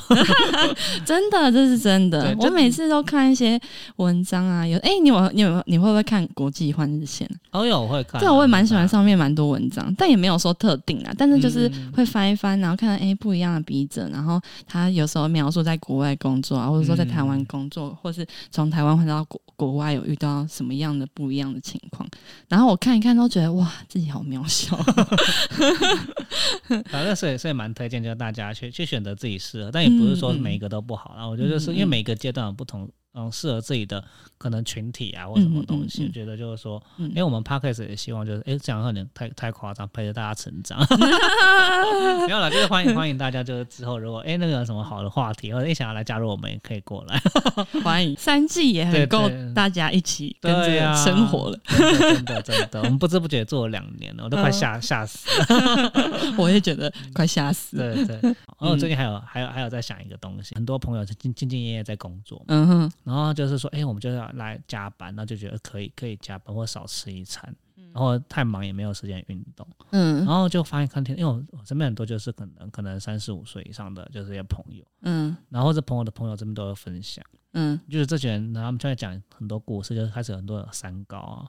[1.05, 2.35] 真的，这是真的。
[2.39, 3.61] 我每次都看一些
[3.97, 7.29] 文章啊，有哎、你有你有你会不会看国际换日线？
[7.51, 9.03] 哦有，我会看啊，对，我也蛮喜欢上。
[9.03, 22.09] 面蛮多文章，但也没有说特定啊，但是就是嗯会翻一翻，然后看到哎、诶不一样的笔者，然后他有时候描述在国外工作啊，或者说在台湾工作，或是从台湾回到国国外有遇到什么样的不一样的情况，
[22.49, 24.79] 然后我看一看都觉得哇，自己好渺小。
[26.91, 31.27] 反正所以所以蛮推荐，就是大家去去选择自己适合，但也不是说每一个都不好啦。
[31.27, 34.03] 我觉得就是因为每个阶段有不同，嗯，适合自己的
[34.39, 40.79] 可能群体啊或什么东西，嗯嗯嗯我觉得就是说，嗯因为我们 podcast 也希望就是，哎，这样有点太太夸张，陪着大家成长。
[42.27, 47.21] 没有啦，就是欢迎欢迎大家，就是之后如果哎那个有什么好的话题，或者你想要来加入我们，也可以过来。
[47.85, 55.93] 欢迎三季也很够大家一起跟这个对啊生活了，真的真的真的，我们不知不觉做了两年了，我都快吓吓死了。
[56.39, 57.95] 我也觉得快吓死了。
[57.95, 58.17] 对对，
[58.59, 67.55] 然后最近还有还有还有在想一个东西，很多朋友是兢兢兢业业在工作，嗯哼，然后就是说，哎、我们就要来加班，然后就觉得可以可以加班或少吃一餐，
[67.93, 70.25] 然后太忙也没有时间运动，嗯。
[70.25, 75.37] 然后就发现看天，因为我我身边很多就是可能可能三十五岁以上的就是一些朋友，嗯。
[75.49, 77.81] 然后这朋友的朋友这边都有分享，嗯。
[77.91, 81.49] 就是这群人，然后他们就在讲很多故事，就是开始有很多有三高啊。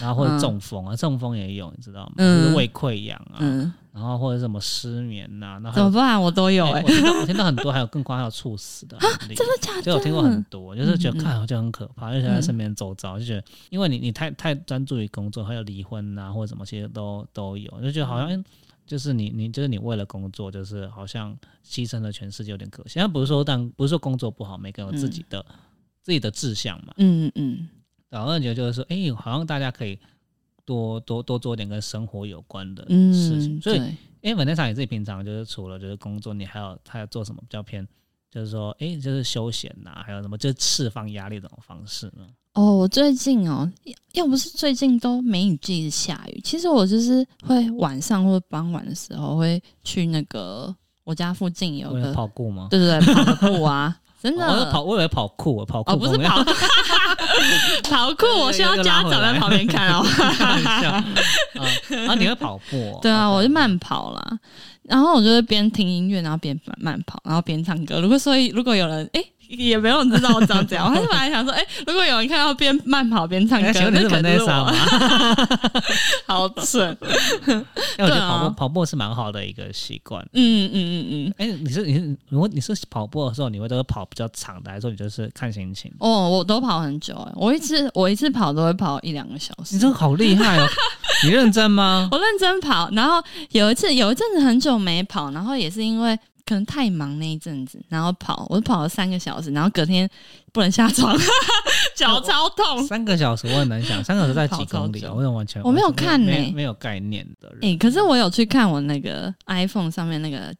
[0.00, 2.12] 然后或者中风啊，中风也有，你知道吗？
[2.18, 6.20] 嗯就是胃溃疡啊，嗯，然后或者什么失眠呐、然后怎么办？
[6.20, 8.96] 我都有我听到很多，还有更夸张，猝死的。
[9.00, 9.82] 真的假的？
[9.82, 18.44] 就我听过很多，就是觉得看好像很可怕，而且在身边周遭就觉得，因为你你太太专注于工作，还有离婚啊或者什么，其实都都有，就觉得好像
[18.86, 22.94] 就是你你就是你为了工作，就是好像牺牲了全世界，有点可惜。
[22.96, 25.44] 但不是说但不是说工作不好，每个人有自己的、
[26.02, 26.92] 自己的志向嘛。
[26.98, 27.68] 嗯嗯
[28.18, 29.98] 然后觉得就是说，哎、好像大家可以
[30.64, 33.60] 多多多做点跟生活有关的嗯，事情。
[33.60, 33.88] 所以对
[34.22, 37.86] 因为文天场你自己平常就是除了就是工作，你还有还有做什么比较偏，
[38.30, 42.26] 就是说，哎、就是休闲呐、还有什么就是释放压力这种方式呢？
[42.54, 52.68] 哦，我最近哦，要要不是最近都梅雨季下雨，其实我就是会晚上或者傍晚的时候会去那个我家附近有个，跑步吗？
[52.70, 56.42] 对对对，跑步啊，真的我跑，我以为跑酷，我跑酷哦，不是跑
[57.90, 60.02] 跑酷，我需要家长在旁边看哦。
[60.08, 61.04] 开玩笑啊
[62.08, 62.14] 啊！
[62.18, 62.98] 你会跑步、哦？
[63.02, 64.38] 对啊，我就慢跑啦，
[64.84, 68.00] 然后我就会边听音乐，然后边慢慢跑，然后边唱歌。
[68.00, 69.22] 如果所以如果有人哎。
[69.56, 74.72] 也没有人知道我长怎样， 我还是本来想说，哎、如果有人看到边慢跑边唱歌，那可能是我，吗？
[76.26, 76.96] 好蠢。
[77.46, 80.20] 因为我觉得跑步、跑步是蛮好的一个习惯。
[80.32, 81.34] 嗯嗯嗯嗯。
[81.38, 85.92] 哎、你是你是如果你是跑步的时候，你会都是跑比较长的，还是说你就是看心情？
[85.98, 89.74] 哦，我都跑很久哎，我一次我一次跑都会跑一两个小时。
[89.74, 90.66] 你真的好厉害哦！
[91.24, 92.08] 你认真吗？
[92.10, 100.08] 我认真跑，然后有一次有一阵子很久没跑，然后也是因为可能太忙那一阵子，然后跑我跑了三个小时，然后隔天
[100.52, 101.16] 不能下床，
[101.96, 102.86] 脚超痛。
[102.86, 105.12] 三个小时我很难想，三个小时在 几公里啊？
[105.12, 107.58] 我完全我没有看呢没有没有概念的人。
[107.62, 110.54] 诶、可是我有去看我那个 iPhone 上面那个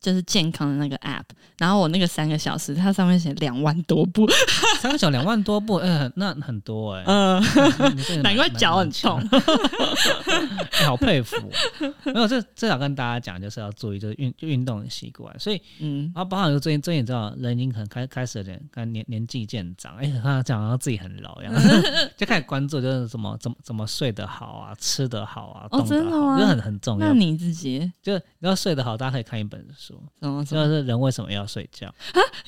[0.00, 1.24] 就是健康的那个 app，
[1.58, 4.26] 然后我那个三个小时，它上面写两万多步，
[4.80, 7.04] 三个小时两万多步，哎、那很多哎、
[8.22, 9.20] 难怪脚很痛。。
[9.30, 11.36] 哎好佩服，
[12.06, 15.38] 没有这至少跟大家讲，就是要注意就是运就运动的习惯。
[15.38, 21.52] 所以，嗯，然后包含就最近最近你知道，人已经很开开始有点看年年纪渐长，哎、看他讲到自己很老一样，
[22.16, 27.08] 就开始关注就是怎么怎么怎么睡得好啊，吃得好啊，哦动得好，真的吗这很很重要。
[27.08, 30.64] 那你自己就你要睡得好，大家可以看一本书，就怎么怎么？
[30.66, 31.92] 是人为什么要睡觉。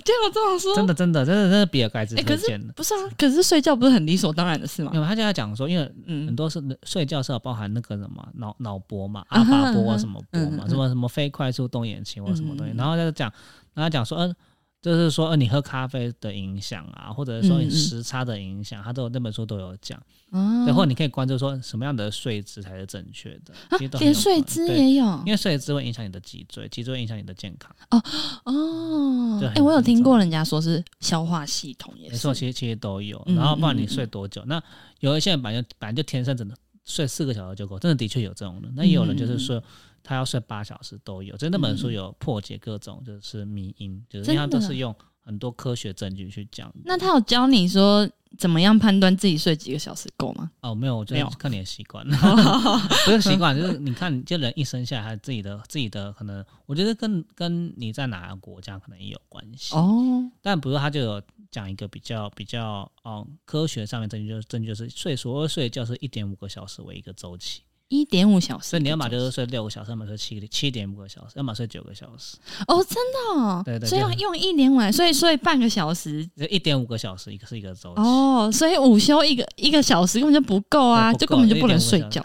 [0.05, 2.73] 结果这种说，真的真的真的真的比尔盖茨推荐的。
[2.75, 2.99] 不是啊？
[3.19, 5.01] 可是睡觉不是很理所当然的事吗因？
[5.01, 13.31] 为他就在讲说，因为很嗯，多是睡觉是要包含那个什么脑脑波嘛，啊阿哈啊哈法波啊什么波嘛，什么什么非快速动眼期或什么东西，然后他就讲，
[13.75, 14.37] 然后他讲说，嗯、
[14.83, 19.97] 就是说，呃，你喝咖啡的影响啊，或者是说你时差的影响，他都有那本书都有讲，
[20.31, 27.71] 哦然后你可以关注说什么样的睡姿才是正确的，啊连睡姿也有因为睡姿会影响你的脊椎，脊椎会影响你的健康。
[27.91, 29.49] 哦对。
[29.51, 33.23] 哎，我有听过人家说是消化系统也是没错，，其实其实都有。
[33.27, 34.61] 嗯然后不管你嗯睡多久，那
[34.99, 38.69] 有一些人本来就本来就天生真的睡四个小时就够，真的的确有这种的。
[38.75, 39.63] 那也有人就是嗯说
[40.03, 41.37] 他要睡八小时都有。
[41.37, 46.73] 就那本书有破解各种就是迷因，就是因为它都是用很多科学证据去讲。
[46.85, 50.51] 那他有教你说怎么样判断自己睡几个小时够吗？
[50.61, 52.05] 哦，没有，我就看你的习惯，
[53.05, 59.75] 不是习惯，就是你看，就人一生下来，他自己的自己的可能，我觉得跟跟你在哪个国家可能也有关系。
[59.77, 67.61] 哦，但比如他就有讲一个比较比较哦科学上面证据，就是证据就是睡所谓睡觉是一点五个小时为一个周期，
[67.93, 76.27] 一点五小时，所以你要么就是睡六个小时，要么睡七七点五个小时，要么睡九个小时，哦，真的哦，对对就所以用用一点五，所以睡半个小时。
[76.35, 78.01] 就一点五个小时一个是一个周期。
[78.01, 82.25] 哦，所以午休一个一个小时根本就不够啊，对就根本就不能睡觉，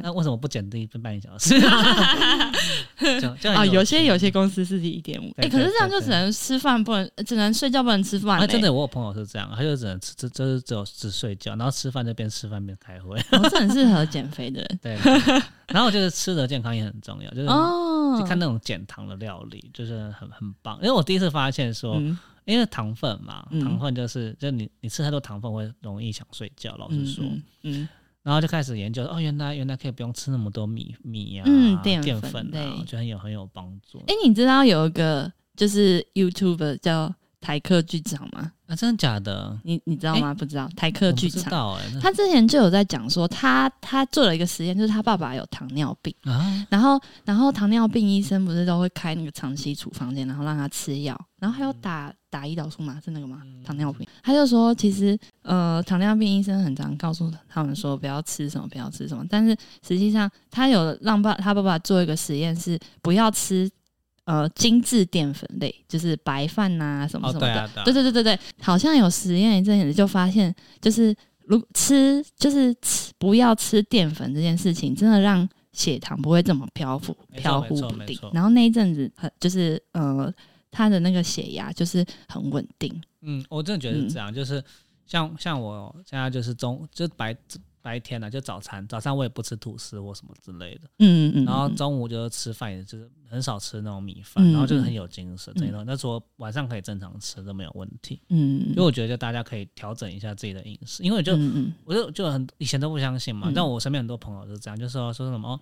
[0.00, 1.54] 那为什么不减低半个小时？
[3.54, 3.64] 啊！
[3.66, 13.18] 有些有些公司是一点五，哎，可是这样就只能吃饭，不能只能睡觉，不能吃饭啊，真的，我有朋友是这样，他就只能吃，只就是只有只睡觉，然后吃饭就边吃饭边开会。
[13.32, 14.94] 我是很适合减肥的人 对，
[15.68, 18.16] 然后我觉得吃的健康也很重要，就是哦。
[18.18, 20.76] 就看那种减糖的料理，就是很很棒。
[20.78, 27.24] 因为我第一次发现说，嗯因为糖分嘛，嗯糖分就是就你你吃太多糖分会容易想睡觉，老实嗯说。
[27.24, 27.88] 嗯嗯
[28.22, 33.98] 然后就开始研究，哦，原来原来可以不用吃那么多米米呀、嗯淀淀粉啊，我觉得很有很有帮助。
[34.06, 38.52] 哎，你知道有一个就是 YouTube 叫台客剧场吗？
[38.66, 39.58] 啊，真的假的？
[39.64, 40.32] 你你知道吗？
[40.32, 41.42] 不知道台客剧场。
[41.42, 53.42] 知道哎、那他之前就有在讲说，他他做了一个实验，就是他爸爸有糖尿病，啊，然后然后糖尿病医生不是都会开那个长期处方间，然后让他吃药，然后还有打打胰岛素嘛，是那个吗？
[53.64, 63.68] 糖尿病，他就说其实呃糖尿病医生很常告诉他们说不要吃什么，不要吃什么，但是实际上他有让爸他爸爸做一个实验是不要吃。
[64.24, 71.14] 呃，精致淀粉类就是白饭呐、什么哦什么的，对啊对啊对对对好像有实验一阵子就发现，就是
[71.46, 78.18] 如吃就是吃不要吃淀粉这件事情，真的让血糖不会这么漂浮飘忽不定。
[78.32, 80.32] 然后那一阵子很就是呃，
[80.70, 83.02] 他的那个血压就是很稳定。
[83.22, 84.62] 嗯，我真的觉得是这样，就是
[85.06, 87.36] 像像我现在就是中就是白
[87.82, 95.84] 白天呢、就早餐，早上我也不吃吐司或什么之类的，嗯嗯，然后嗯中午就是吃饭，也就是很少吃那种米饭，嗯然后就是很有精神这种。
[95.86, 103.54] 那说晚上可以正常吃都没有问题，嗯，嗯，因为我觉得大家可以调整一下自己的饮食，因为就、嗯嗯我就就很以前都不相信嘛，嗯。
[103.54, 105.50] 但我身边很多朋友是这样，就说说什么。
[105.50, 105.60] 哦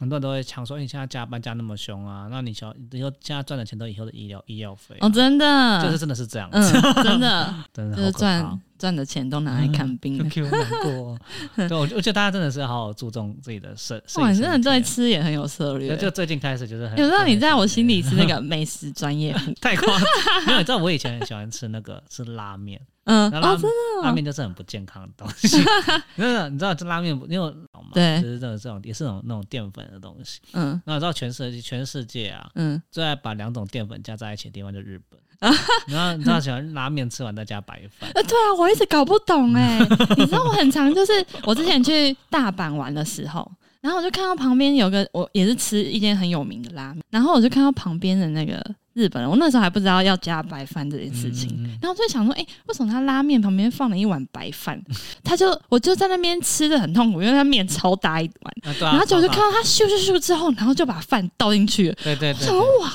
[0.00, 6.50] 很多人都会抢说，你现在加班加那么凶啊，那你小以后现在赚的钱都以后的医疗医药费啊、哦，真的，就是真的是这样。
[6.50, 7.54] 子，嗯，真的。
[7.70, 8.18] 真的就是好可怕。
[8.18, 10.24] 赚赚的钱都拿来看病了。
[10.30, 11.18] Q 难过。
[11.54, 14.02] 对，我觉我觉得大家真的是好好注重自己的身。
[14.16, 15.94] 哇，你真的对对吃也很有策略。
[15.98, 19.52] 就最近开始就是很，有时候你在我心里是那个美食专业户。
[19.60, 20.00] 太夸张。
[20.46, 25.62] 没有，你知道我以前很喜欢吃那个是拉面，嗯，然后拉、哦，真的拉面就是很不健康的东西。
[26.16, 30.40] 真的，你知道这拉面不因为我老嘛，对就是这种这种也是那种那种淀粉的东西。
[30.54, 35.20] 嗯那你知道全世界全世界啊，嗯，最爱把两种淀粉加在一起的地方就是日本。
[35.88, 39.78] 然后你知道喜欢拉面吃完再加白饭，呃，对啊，我一直搞不懂哎、
[40.16, 41.12] 你知道我很常就是
[41.44, 48.62] 我之前去大阪玩的时候，然后我就看到旁边有个我也是吃一间很有名的拉面，然后我就看到旁边的那个
[49.00, 51.48] 日本人，我那时候还不知道要加白饭这件事情。
[51.80, 54.80] 然后就想说，哎、为什么他拉面旁边放了一碗白饭？
[55.24, 61.96] 他就我就在那边吃的很痛苦，因为他面超大一碗，啊啊，然后结果就看到他咻咻咻之后，然后就把饭倒进去了。
[62.04, 62.78] 对对对我想说对。
[62.80, 62.92] 哇，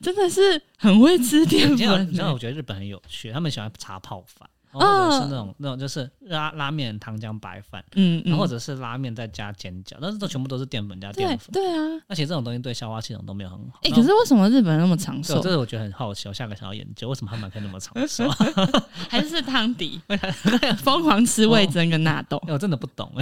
[0.00, 2.32] 真的是很会吃淀你知道，你知道，欸。
[2.32, 4.48] 我觉得日本很有趣，他们喜欢茶泡饭。
[4.78, 13.80] 或者是那种那种就是拉拉面糖浆白饭，嗯嗯，然后或者是拉面再加煎饺，但是都全部都是淀粉加淀粉，对啊，而且这种东西对消化系统都没有很好。
[13.82, 15.40] 哎，然后可是为什么日本人那么长寿，？
[15.42, 18.28] 这是我觉得很好奇，我下个想要研究为什么他们可以那么长寿，
[19.08, 20.00] 还是汤底？
[20.82, 23.12] 疯狂吃味增跟纳豆我真的不懂。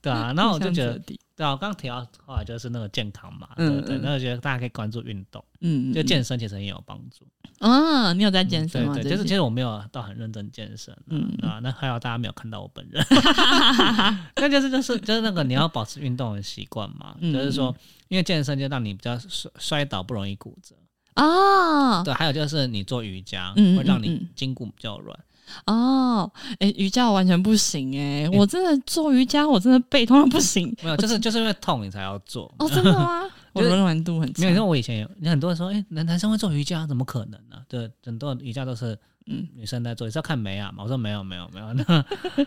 [0.00, 0.98] 对啊，然后我就觉得
[1.36, 3.96] 对啊，我刚刚提到后来就是那个健康嘛，对对？
[3.98, 4.00] 嗯。
[4.02, 6.06] 那我觉得大家可以关注运动，嗯，就嗯。
[6.06, 7.26] 健身其实也有帮助。
[7.58, 8.94] 啊，你有在健身吗？
[8.94, 11.30] 对就是其实我没有到很认真健身，嗯。
[11.42, 13.04] 嗯啊，那还好大家没有看到我本人，
[14.36, 17.74] 那就是就是就是那个你要保持运动的习惯嘛，嗯就是说，
[18.08, 20.74] 因为健身就让你比较摔摔倒不容易骨折，
[21.16, 22.02] 哦。
[22.04, 25.18] 对，还有就是你做瑜伽嗯会让你筋骨比较软，
[25.66, 30.74] 哦，哎，瑜伽我完全不行哎，我真的做瑜伽我真的背痛到不行。
[30.82, 32.52] 没有，就是就是因为痛你才要做。
[32.58, 33.22] 哦，真的吗？
[33.52, 39.48] 我 就是柔软度很没有，因为，我以前有，很多人说，哎、男男生会做瑜伽，怎么可能呢、对，很多瑜伽都是嗯。
[39.54, 40.82] 女生在做，也是要看美啊嘛。
[40.82, 41.66] 我说没有没有没有，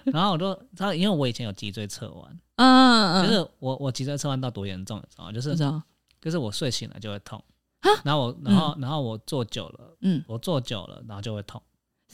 [0.13, 5.31] 然后我就他，因为我以前有脊椎侧弯，嗯嗯，就是我我脊椎侧弯到多严重，你知道吗？
[5.31, 5.55] 就是
[6.21, 7.41] 就是我睡醒了就会痛，
[8.03, 11.61] 然后我然后、然后我坐久了，嗯，我坐久了然后就会痛，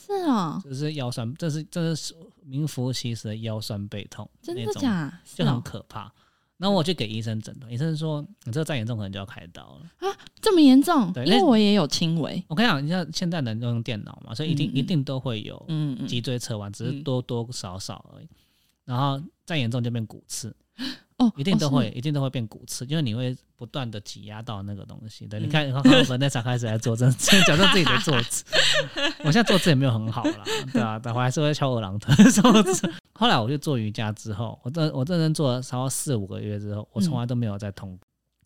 [0.06, 5.20] 是哦，就是腰酸，这是这是名副其实的腰酸背痛，真的假？
[5.26, 6.12] 是就很哦，可怕。
[6.58, 10.18] 然后我去给医生诊断，医生说你这个再严重可能就要开刀了啊。
[10.40, 11.12] 这么严重？
[11.26, 15.62] 因为我也有轻微，我跟你讲，你像现在人都用电脑嘛，所以一定、一定都会有
[16.08, 18.28] 脊椎侧弯，只是嗯多多少少而已。
[18.86, 20.56] 然后再严重就变骨刺，
[21.18, 25.26] 哦，一定都哦会、一定都会变骨刺，因为你会不断的挤压到那个东西。
[25.26, 27.16] 对，嗯你看，刚刚本那才开始在做，真的
[27.46, 28.44] 假装自己在坐姿。
[29.24, 32.92] 我现在坐姿也没有很好啦，对啊，但我还是会翘二郎腿 做字。
[33.14, 37.98] 后来我去做瑜伽之后，我认我认真做了差不多四五个月之后，我从来都没有再痛。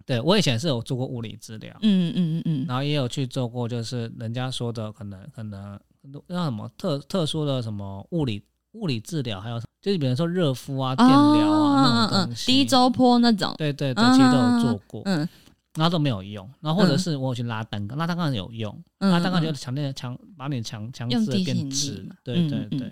[0.05, 5.79] 对我以前是有做过物理治疗，嗯嗯嗯嗯，然后也有去做过，就是人家说的可能可能
[6.27, 8.43] 那什么特特殊的什么物理
[8.73, 12.45] 物理治疗，还有就是比如说热敷啊、电疗啊、那种东西。
[12.47, 15.27] 低周波那种，对对对，其实都有做过，嗯
[15.75, 16.49] 然后都没有用。
[16.59, 22.79] 然后或者是我有去拉单杠，拉单杠有用，嗯，拉单杠就嗯强烈强把你强强制变直嘛，，对嗯对。
[22.79, 22.87] 对。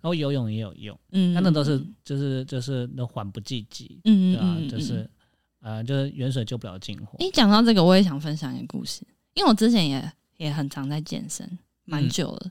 [0.00, 5.08] 然后游泳也有用，嗯，但那都是嗯就是就是那缓不济急，嗯对啊就是
[5.62, 7.16] 呃就是远水救不了近火。
[7.18, 9.02] 你讲到这个，我也想分享一个故事，
[9.34, 12.08] 因为我之前也也很常在健身，蛮嗯。
[12.08, 12.50] 久了。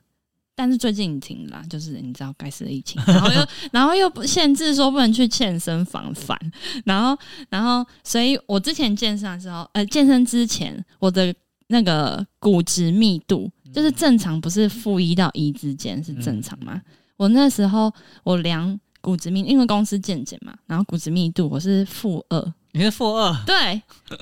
[0.55, 6.39] 但是最近停啦，就是你知道该死的疫情，然后又 然后又不限制说不能去健身房烦，
[6.85, 7.17] 然后
[7.49, 11.35] 然后所以我之前健身的时候，呃，健身之前我的
[11.67, 16.81] 那个骨质密度就是正常，不是负一到一之间是正常吗？
[17.17, 17.93] 我那时候
[18.23, 23.55] 我量骨质密，因为公司健检嘛，然后骨质密度我是负二，你是负二，对，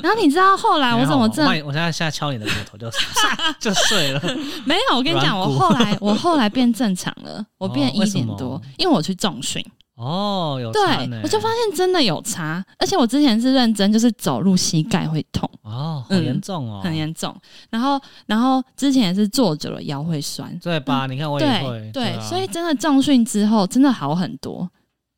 [0.03, 2.87] 然后你知道后来我怎么正我现在现在敲你的骨头就
[3.59, 4.21] 就碎了。
[4.63, 4.97] 没有？
[4.97, 17.35] 我跟你讲，我后来我后来变正常了，我变一点多，因为我去重训，哦，有对差我就发现真的有差，而且我之前是认真，就是走路膝盖会痛，哦，好嗯严重哦，很严重，
[17.71, 21.07] 然后然后之前也是坐久了腰会酸，对吧？
[21.07, 22.21] 你看我也对会，对，啊。
[22.21, 24.69] 所以真的重训之后真的好很多，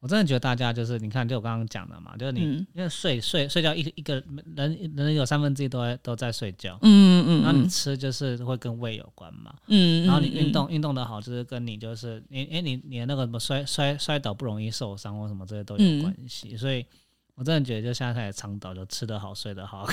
[0.05, 2.67] 我真的觉得大家就是，你看，就我刚刚讲的嘛，就是你、嗯。
[2.75, 4.21] 因为睡睡睡觉一一个
[4.55, 10.37] 人人有三分之一都在都在睡觉，嗯嗯然后你嗯吃就是会跟胃有关嘛，嗯，然后你嗯。
[10.45, 16.85] 运动运动的好，就是跟你就是你哎你你的那个什么摔摔摔倒不容易受伤或什么这些都有嗯关系，所以
[17.33, 19.87] 我真的觉得就现在开始倡导，就吃得好睡得好，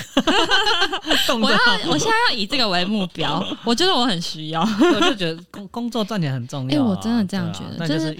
[1.25, 6.85] 动我要得好，我现在要以这个为目标， 我觉得我很需要，我就觉得工工作赚钱很重要、啊。
[6.85, 8.13] 哎我真的这样觉得那就就是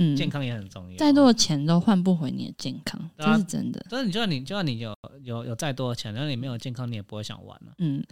[0.00, 0.96] 嗯，健康也很重要。
[0.96, 3.84] 再多的钱都换不回你的健康，啊这是真的。
[3.90, 8.02] 但是你就算你就算你有有有再多的钱，但是你没有健康，你也不会想玩了、嗯，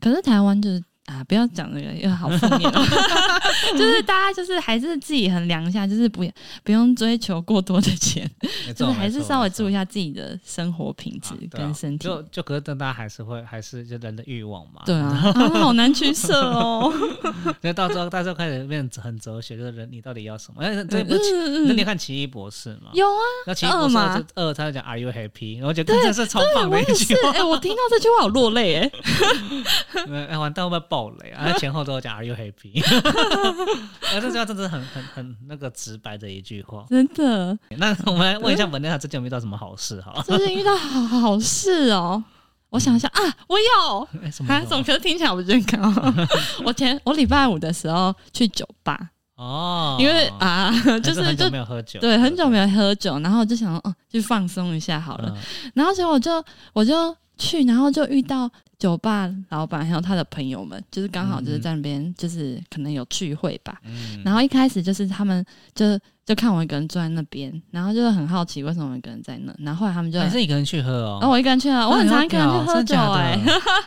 [0.00, 2.80] 可是台湾就是啊，不要讲这个，又好负面哦。
[3.76, 6.24] 就是大家就是还是自己衡量一下，就是不
[6.62, 8.30] 不用追求过多的钱，
[8.76, 12.04] 就是还是稍微注意一下下自己的生活品质跟身体。
[12.06, 14.82] 就就可是，但大家还是会还是就人的欲望嘛。
[14.84, 16.92] 对啊， 啊，好难取舍哦。
[17.62, 20.62] 那到时候到时候开始变得很哲学，就是人你到底要什么？
[20.62, 22.90] 哎，这不奇，嗯那你看奇异博士吗？
[22.94, 23.96] 有啊，那奇异博士
[24.34, 25.54] 二他就讲 Are you happy？
[25.54, 27.14] 然后我觉得这是超棒的一句。
[27.22, 27.30] 话。
[27.32, 28.92] 哎、我听到这句话我落泪哎。
[30.28, 31.52] 哎，完蛋会不会爆雷啊？
[31.54, 32.84] 前后都有讲 Are you happy？
[34.12, 36.84] 哎， 这句话真的很很很那个直白的一句话。
[36.90, 40.00] 真的，那我们来问一下文内，他最近有没有遇到什么好事？
[40.02, 42.22] 哈，最近遇到好好事哦。
[42.70, 43.98] 我想一下啊，我有，
[44.46, 45.92] 啊，怎么可是听起来不健康？
[46.64, 50.70] 我前我礼拜五的时候去酒吧，哦，因为啊，
[51.02, 55.28] 就是就没有喝酒，对很久没有喝酒，然后我就想说，哦，去放松一下好了。
[55.34, 55.42] 嗯
[55.74, 58.48] 然后结果我就我就去，然后就遇到
[58.80, 63.78] 酒吧老板还有他的朋友们，就是刚好就是在那边，就是可能有聚会吧。
[63.84, 69.54] 嗯然后一开始就是他们就就看我一个人坐在那边，然后就是很好奇为什么我一个人在那。
[69.58, 71.18] 然后后来他们就，然还是一个人去喝哦。
[71.20, 73.38] 然后我一个人去啊，我很常一个人去喝酒哎、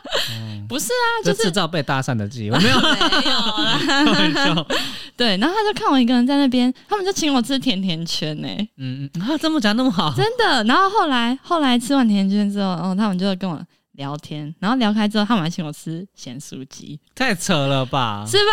[0.69, 4.67] 不是啊，就是制造被搭讪的机会，没有没有笑。
[5.17, 10.63] 对，然后他就看我一个人在那边，他们就请我吃甜甜圈呢、嗯嗯，啊，这么讲那么好，真的。
[10.65, 13.59] 然后后来后来吃完甜甜圈之后，然哦，他们就跟我
[13.93, 18.25] 聊天，然后聊开之后，他们还请我吃咸酥鸡，太扯了吧？
[18.27, 18.51] 是吧？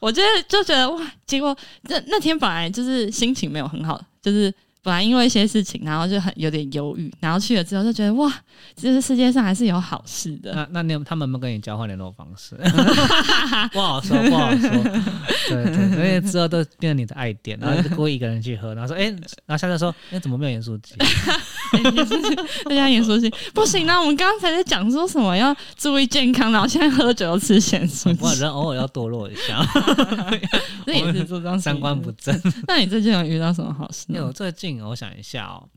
[0.00, 8.32] 我觉得就觉得哇，结果那那天本来就是心情没有很好，就是本来因为一些事情，然后就很有点忧郁，然后去了之后就觉得哇，
[8.76, 10.54] 这个世界上还是有好事的。
[10.54, 12.54] 那那你有他们有没有跟你交换联络方式？
[13.72, 14.70] 不好说，不好说。
[15.48, 19.04] 对对，因为之后都变成你的爱点，然后就故意一个人去喝，然后说，哎、
[19.44, 20.94] 然后下次说，哎、怎么没有盐酥鸡？
[22.68, 29.64] 大家也说是不行啊，我们刚刚才在讲说什么要注意健康，然后现在喝酒又吃咸酥鸡，人偶尔要堕落一下，
[30.84, 32.38] 这也是做张 三观不正。
[32.66, 34.32] 那你最近有遇到什么好事吗因为我？
[34.32, 35.68] 最近我想一下哦，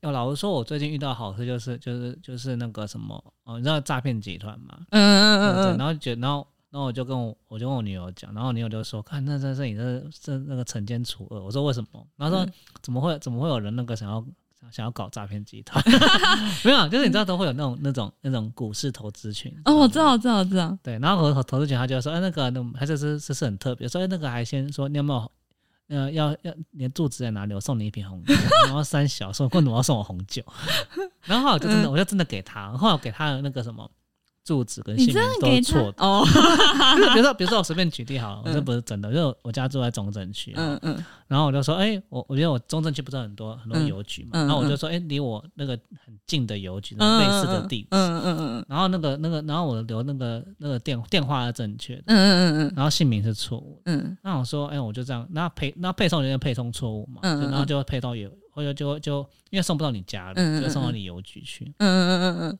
[0.00, 4.78] 要老实说，我最近遇到好事就是就是就是那个什么哦，你知道诈骗集团吗？
[4.90, 11.42] 嗯嗯嗯然后觉然后然后我就跟我我就跟我女友讲，然后我女友就说，看那这是你这这那个惩奸除恶。
[11.42, 12.06] 我说为什么？
[12.16, 14.24] 然后说、嗯怎么会怎么会有人那个想要
[14.70, 15.82] 想要搞诈骗集团？
[16.64, 19.52] 没有啊，就是你知道都会有那种那种那种股市投资群。
[19.64, 20.76] 嗯，哦，我知道我知道，我知道。
[20.82, 25.30] 对，然后投投资群他就说，哎，那个那还是是这是很特别，所以那个还先说你有没有。
[25.88, 27.54] 呃，要要你的住址在哪里？
[27.54, 30.42] 我送你一瓶红酒，然后三小说为什么要送我红酒？
[31.22, 33.88] 然后后来我就真的，我就真的给他，后来我给他的那个什么
[34.46, 36.24] 住址跟姓名都错的，哦，
[36.96, 41.04] 就比如说，比如说我随便举例好了，我这不是真的，因为我家住在中正区，嗯嗯。
[41.26, 53.92] 然后我就说，哎、我我觉得我中正区不是很多很多嗯邮局嘛，嗯然后我就说，哎、离我那个很近的邮局，嗯，类似的地址，嗯嗯嗯然后那个那个，然后我留那个那个电电话是正确的，嗯嗯嗯然后姓名是错误的。
[53.92, 54.16] 嗯。
[54.22, 59.18] 那我说，哎、我就这样，那配那配送人员配送错误嘛，嗯然后就配到邮，或者就就
[59.50, 61.64] 因为送不到你家里，就送到你邮局去。
[61.78, 62.58] 嗯嗯嗯嗯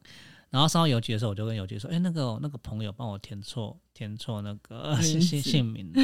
[0.57, 5.91] 然后上到邮局的时候，我就跟邮局说：“哎、那个那个朋友帮我填错填错那个名姓姓姓名。”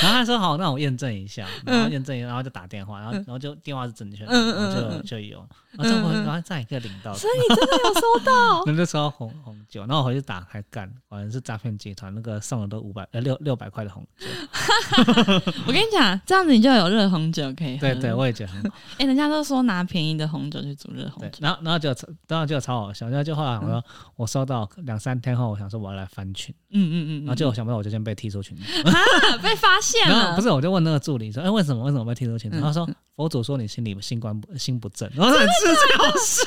[0.00, 8.62] 然后他说：“好，那我验证一下。”然后验证一下，然后就打电话，然后然后就电话是正确的，然后就就有，然后然后再一个领到，所以你真的有收到？
[8.66, 14.26] 那就收到红红酒，然后我回去打开干，果然是诈骗集团，那个送了都五百呃六六百块的红酒。
[15.66, 17.80] 我跟你讲，这样子你就有热红酒可以喝。
[17.80, 18.76] 对对，我也觉得很好。
[18.98, 21.38] 哎、人家都说拿便宜的红酒去煮热红，酒。
[21.40, 21.94] 然后然后就
[22.28, 23.84] 然后就超好笑，然后就后来我说
[24.16, 28.62] 我收到两三天后，我想说我要来翻群，嗯嗯嗯，然后结果想不到我就先被踢出群组。
[28.88, 28.94] 啊
[29.42, 36.42] 被发现了，不是，我就问那个助理说：“哎、为什么为什么被踢出群组？”嗯他说：“佛祖说你心里心官不心不正。”然后说：“是最好事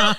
[0.00, 0.16] 啊！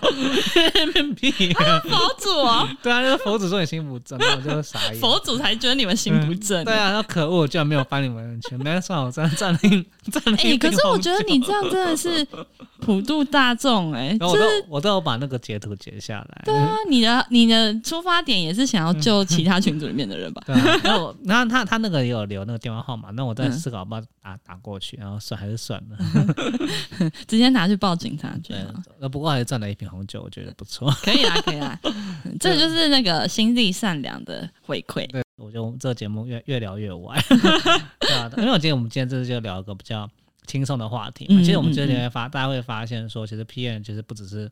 [1.83, 4.95] 佛祖啊，对啊，就是佛祖说你心不正，然后我就傻眼。
[4.99, 6.63] 佛祖才觉得你们心不正。
[6.65, 9.69] 对啊，那可恶，我居然没有翻你们的群，那算了，我占占了一
[10.11, 12.25] 占了哎、可是我觉得你这样真的是
[12.79, 16.41] 普度大众哎、然后我都就是我都有把那个截图截下来。
[16.45, 20.41] 对啊，你的你的出发点也是想要救其他群组里面的人吧？
[20.45, 25.97] 对啊，然后我然后他他那个也有留那个电话号码，那我在嗯思考要不要打打过去，然后算还是算了。
[27.27, 30.89] 直接拿去报警察局对啊，呃，不过还是赚了一瓶红酒，我觉得不错。
[31.03, 31.79] 可以啊，可以啊，
[32.39, 35.07] 这就是那个心地善良的回馈。
[35.09, 37.15] 对，我觉得我们这个节目越越聊越歪，
[37.99, 40.09] 对啊，因为我今天我们今天这次就聊一个比较
[40.45, 41.39] 轻松的话题嘛。
[41.39, 44.49] 嗯其实我们最近嗯会发，大家会发现说，其实 PM 其实不只是。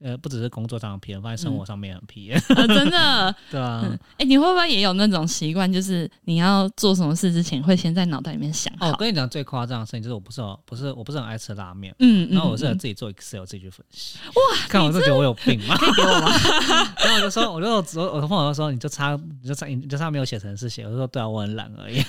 [0.00, 3.80] 呃，不只是工作上的 PM，放在生活上面也很啊， 真的， 对啊。
[3.84, 14.18] 嗯，哎、你会不会也有那种习惯，就是你要做什么事之前，会先在脑袋里面想我跟你讲最夸张的事情就是我不是不是我不是很爱吃拉面，嗯嗯，然后我是嗯自己做 Excel 自己去分析。
[14.28, 15.76] 哇，看我是觉得我有病吗？
[15.76, 16.30] 可以给我吗？
[17.04, 20.84] 然后我就说，我就我我的朋友就说，你就差你就差你就差没有写程式写。
[20.84, 22.00] 我就说对啊，我很懒而已。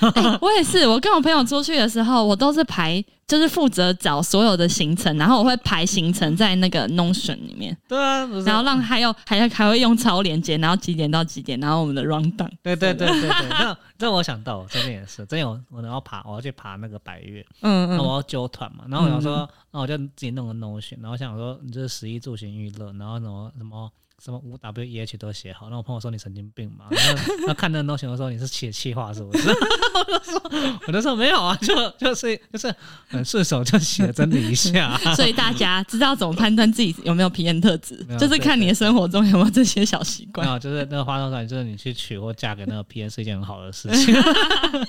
[0.42, 12.50] 我也是，我跟我朋友出去的时候，我都是排，就是负责找所有的行程，然后我会排行程在那个 Notion 里面，对啊，然后让还有还还会用超连接，然后几点到几点，然后我们的 round down。
[12.62, 29.50] 对对对对对，那这我想到，我最近也是，最近我我要爬，我要去爬那个百越，嗯嗯，那我要揪团嘛，然后我想说，那我就自己弄个 Notion，然后想说你这是十一住行娱乐，然后什么什么什么五 W E H 都写好，然后我朋友说你神经病嘛， 然后然后看那个 Notion 我说你是写气话是不是？
[29.50, 30.42] 我就说
[30.88, 32.74] 我就说没有啊，就就是就是
[33.08, 40.48] 很顺手就写整理一下， 所以大家知道怎么判断自己有没有皮炎特质就是看你的生活中有没有这些小习惯。
[40.48, 44.16] 啊，就是那个花动感，就是你去娶或嫁给那个皮炎是一件很好的事情。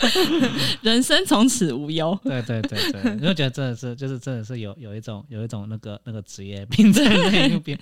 [0.83, 2.18] 人生从此无忧。
[2.24, 7.78] 对对对对，你就觉得真的是，就是真的是有有一种有一种那个那个职业病在那一边，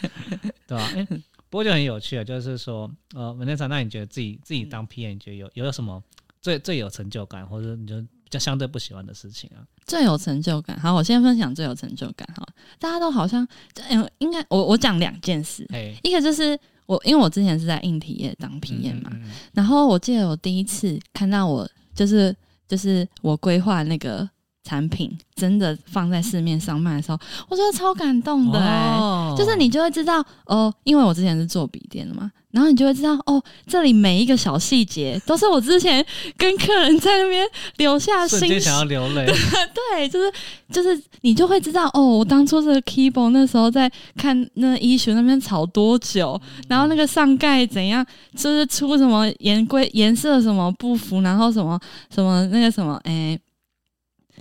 [0.67, 1.07] 对吧、哎、
[1.51, 6.03] 不过就很有趣啊，就是说，呃，文天长，那你觉得自己自己当 P，你觉得有有什么
[6.41, 9.65] 最最有成就感，或者你就比较相对不喜欢的事情啊？
[9.87, 12.47] 最有成就感，好，我先分享最有成就感哈。
[12.79, 13.47] 大家都好像，
[13.89, 22.35] 嗯，应该我我讲两件事，哎，一个就是我，因为我之前是在硬体业当 P 嘛，嗯嗯然后我记得我第一次看到我就是
[22.67, 24.29] 就是我规划那个
[24.69, 36.05] 产品真的放在市面上卖的时候，我觉得超感动的就是你就会知道哦，因为我之前是做笔电的嘛，然后你就会知道哦，这里每一个小细节都是我之前
[36.37, 37.49] 跟客人在那边
[37.79, 39.25] 留下心想要流泪，
[39.95, 40.31] 对，就是
[40.71, 46.39] 就是你就会知道哦，我当初这个 keyboard 那时候在看那医学那边吵多久，
[46.69, 48.05] 然后那个上盖怎样，
[48.37, 51.81] 就是出什么颜规颜色什么不符，然后什么
[52.15, 53.39] 什么那个什么哎。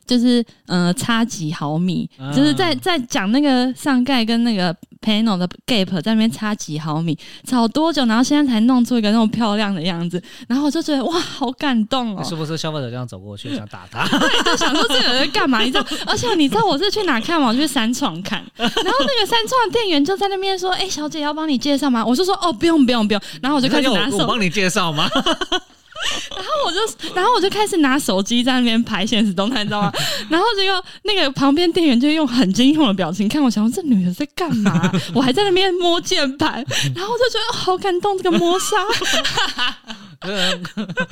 [0.08, 12.24] 就是呃，差几毫米，啊就是在在讲那个上盖跟那个 panel 的 gap 在那边差几毫米，吵多久，然后现在才弄出一个那种漂亮的样子，然后我就觉得哇，好感动哦！
[12.24, 14.08] 是不是消费者这样走过去想打他？
[14.18, 15.62] 对就想说这个人在干嘛？
[15.62, 15.86] 你知道？
[16.06, 17.50] 而且你知道我是去哪看吗？
[17.50, 25.08] 我去三创看，然后那个三创店员就在那边说：“哎、小姐要帮你介绍吗？”我就说：“哦，不用不用不用。”然后我就开始拿手，我帮你介绍吗？
[26.36, 29.92] 然后我就然后我就开始拿手机在那边拍现实动态，你知道吗？
[30.30, 34.92] 然后结果那个旁边店员就用很惊恐的表情看我，想说这女的在干嘛？
[35.14, 36.54] 我还在那边摸键盘，
[36.96, 38.78] 然后我就觉得、哦、好感动，这个摸砂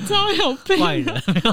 [0.08, 1.44] 超有病坏的，人，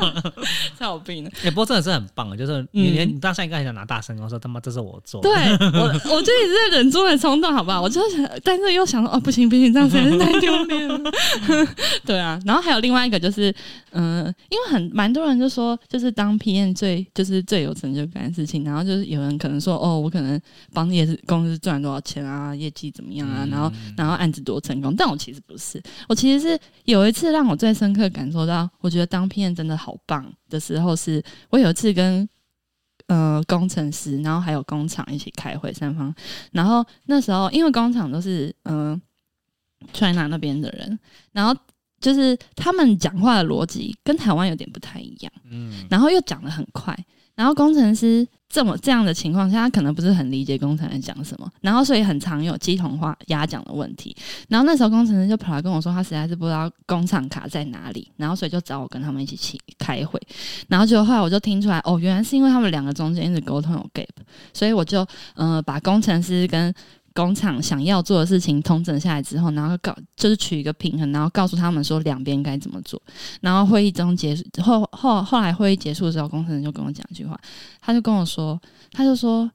[0.78, 1.30] 超有病的。
[1.44, 5.84] 哎，不过真的是很棒的，就是你嗯连你当下应该很想拿大声我说他妈这是我做的，对我，
[6.14, 7.82] 我就一直在忍住的冲动，好不好？
[7.82, 10.98] 我就想，但是又想说，哦，不行不行，这样实在是太丢脸了。
[12.06, 13.31] 对啊，然后还有另外一个就是，
[13.92, 20.40] 嗯、因为很蛮多人就说，就是当 PM 最就是最有成就感的事情，然后就是有人可能说，哦，我可能
[20.72, 32.28] 帮业是公司赚多少钱啊，业绩怎么样啊，然后然后案子多成功，但我其实不是，我其实是有一次让我最深刻感受到，我觉得当 PM 真的好棒的时候是，我有一次跟
[33.06, 36.14] 呃工程师，然后还有工厂一起开会三方，
[36.52, 39.00] 然后那时候因为工厂都是嗯、呃、
[39.92, 40.98] China 那边的人，
[41.32, 41.54] 然后
[42.02, 46.94] 就是他们讲话的逻辑跟台湾有点不太一样，嗯，然后又讲得很快，
[47.36, 54.14] 然后工程师这么这样的情况下，他可能不是很理解工程师讲什么，然后所以很常有鸡同话鸭讲的问题。
[54.48, 60.20] 然后那时候工程师就跑来跟我说，他实在是不知道工厂卡在哪里，然后所以就找我跟他们一起去开会。
[60.68, 64.06] 然后结果后来我就听出来，哦，原来是因为他们两个中间一直沟通有 gap，
[64.52, 66.74] 所以我就呃把工程师跟
[67.14, 73.00] 工厂想要做的事情统整下来之后，然后告就是取一个平衡，然后告诉他们说两边该怎么做。
[73.40, 77.38] 然后会议中结束后后后来会议结束的时候，工程师就跟我讲一句话，
[77.80, 78.60] 他就跟我说，
[78.92, 79.50] 他就说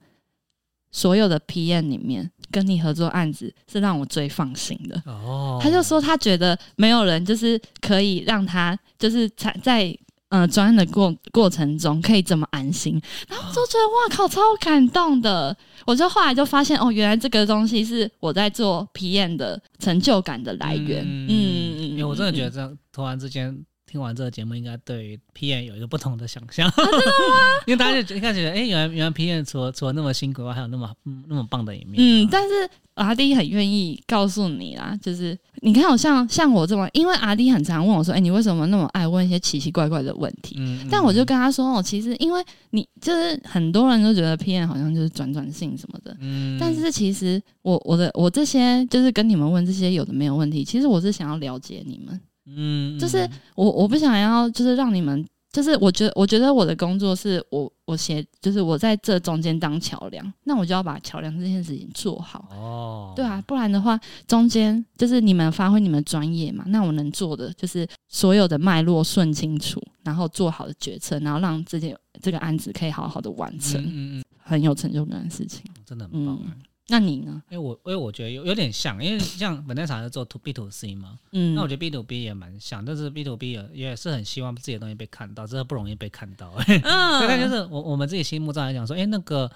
[0.92, 5.02] 所有的 PM 里面跟你合作案子是让我最放心的。
[5.06, 9.98] 哦，他就说他觉得没有人就是可以让他就是在在
[10.30, 15.56] 呃专案的过过程中可以这么安心，然后我就觉得哇靠，超感动的。
[15.86, 21.02] 我就后来就发现哦，原来这个东西是我在做 PM 的成就感的来源。
[21.06, 23.58] 嗯嗯嗯，因为我真的觉得嗯这样突然之间
[23.90, 26.70] 听完这个节目，应该对于 PM 有一个不同的想象。
[27.66, 31.96] 因为大家就一开始觉得，哎，原来原来 PM 除了除了那么辛苦外，还有那么嗯那么棒的一面。
[31.98, 40.56] 嗯，但是阿弟很愿意告诉你啦，就是你看，我像像我这么，因为阿弟很常问我说，哎、你为什么那么爱问一些奇奇怪怪的问题？
[40.60, 55.26] 嗯，嗯但我就跟他说，哦，其实因为你就是很多人都觉得 PM 好像就是转转性什么的，嗯，但是其实我我的我这些就是跟你们问这些有的没有问题，其实我是想要了解你们，嗯，就是我我不想要就是让你们。
[55.50, 62.48] 就是我觉得，我觉得我的工作是我我写，就是我在这中间当桥梁，那我就要把桥梁这件事情做好。
[62.52, 75.64] 哦，对啊，不然的话，中间就是你们发挥你们专业嘛，那我能做的就是所有的脉络顺清楚，然后做好的决策，然后让这件这个案子可以好好的完成，嗯嗯嗯，很有成就感的事情。
[75.86, 76.54] 真的很棒嗯啊。
[76.90, 77.44] 那你呢？
[77.50, 86.54] 因为我因为我觉得有有点像，因为像本来厂是做 to B to C 嘛，嗯，那我觉得 B to B 也蛮像，但是 B to B 也也是很希望自己的东西被看到，这不容易被看到。
[86.56, 86.64] 嗯
[87.20, 89.52] 对，但就是我我们自己心目中来讲说，哎、那个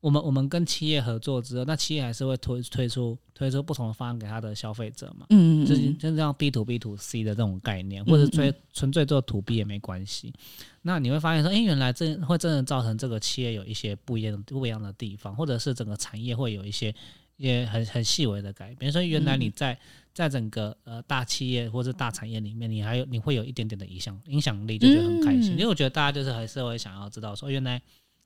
[0.00, 10.32] 我们我们跟企业合作之后，那企业还是会推推出推出不同的方案给他的消费者嘛，嗯，就是嗯就是这样 B to B to C 的这种概念，或者最纯纯粹做 to B 也没关系。
[10.88, 16.94] 那你会发现说，哎、原来这会真的造成这个企业有一些不一样不一样的地方，或者是整个产业会有一些
[17.36, 18.90] 也很很细微的改变。
[18.90, 19.78] 所以原来你在、
[20.14, 25.52] 在整个呃大企业或者大产业里面，你还有你会有一点点的影响影响力，就觉得很开心。
[25.52, 27.80] 嗯因为我觉得大家就是还是会想要知道说，原来。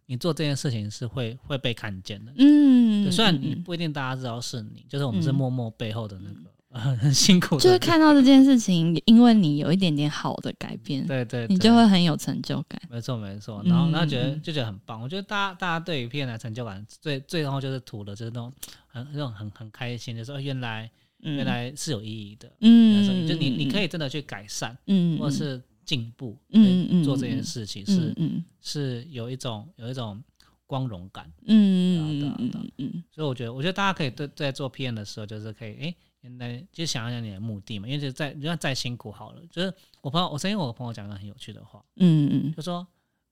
[0.07, 2.33] 你做这件事情是会会被看见的。
[2.37, 12.81] 嗯，虽然你不一定大家知道是你，就是我们是嗯默默背后的那个、很很辛苦，就是看到这件事情，因为你有一点点好的改变，对对，你就会很有成就感。
[12.91, 15.01] 没错没错，然后然后觉得嗯嗯就觉得很棒。
[15.01, 18.53] 我觉得大家大家对于 P N 的成就感最最后就是图的就是那种
[18.87, 20.91] 很那种很很开心，就是说原来
[21.23, 21.37] 嗯。
[21.37, 30.21] 原来是有意义的，嗯，就你你可以以真的去改善嗯，或者是进步，嗯嗯做这件嗯事情嗯是嗯是有一种有一种
[30.67, 31.31] 光荣感。
[31.47, 33.05] 嗯对啊对啊嗯嗯嗯。
[33.15, 42.87] 所以我觉得，我觉得大家可以对在做 PM 的时候，就是可以，哎，原来就想一想你的目的嘛，因为就是再就算再辛苦好了，就是我朋友，我曾经我的朋友讲个很有趣的话，嗯嗯就说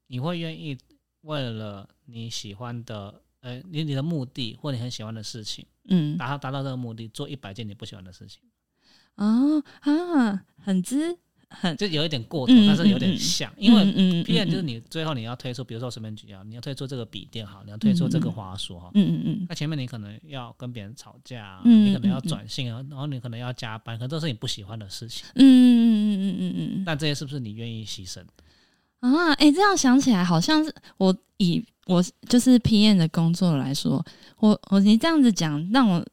[0.07, 0.77] 你会愿意
[1.23, 6.17] 为了你喜欢的，呃，你你的目的或你很喜欢的事情，嗯。
[6.19, 8.43] 达到达到这个目的，做一百件你不喜欢的事情，
[9.15, 11.19] 啊啊，很知
[11.51, 19.47] 很就有一点过头，嗯但是有点嗯嗯像，因为嗯 PM 就是你最后你要推出，比如说我随便举啊，你要推出这个笔电好，你要推出这个滑鼠哈，嗯嗯嗯。
[19.49, 25.27] 那前面你可能要跟别人吵架你可能要嗯嗯转性啊，然后你可能要加班，可能都是你不喜欢的事情。
[25.35, 26.85] 嗯嗯嗯嗯嗯嗯。
[26.87, 28.21] 但这些是不是你愿意牺牲？
[29.01, 34.05] 啊，哎，这样想起来好像是我以我就是 P N 的工作来说，
[34.39, 36.05] 我我你这样子讲，让我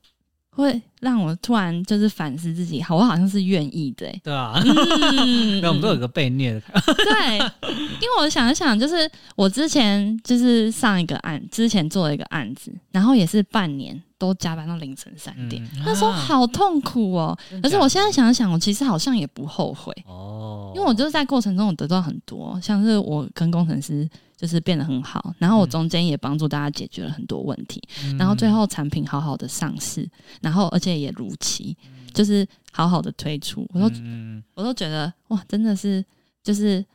[0.64, 4.22] 会让我突然就是反思自己，好，我好像是愿意的，欸。
[4.24, 5.60] 对啊，嗯。
[5.62, 6.62] 那我们都有个被虐的，
[6.95, 7.38] 对，
[7.68, 15.84] 因为我想一想，就是我之前就是上一个案，之前做了一个案子，然后也是半年都加班到凌晨三点，嗯。
[15.86, 17.38] 那时候啊好痛苦哦。
[17.49, 20.37] 真可是我现在想想，我其实好像也不后悔，哦，
[20.78, 25.70] 因为我就是在过程中我得到很多，像是我跟工程师就是变得很好，然后我嗯。
[25.70, 30.08] 中间也帮助大家解决了很多问题，嗯然后最后产品好好的上市，
[30.40, 31.76] 然后而且也如期，
[32.14, 33.90] 就是好好的推出，我都
[34.54, 36.06] 我都觉得哇，真的是
[36.44, 36.86] 就是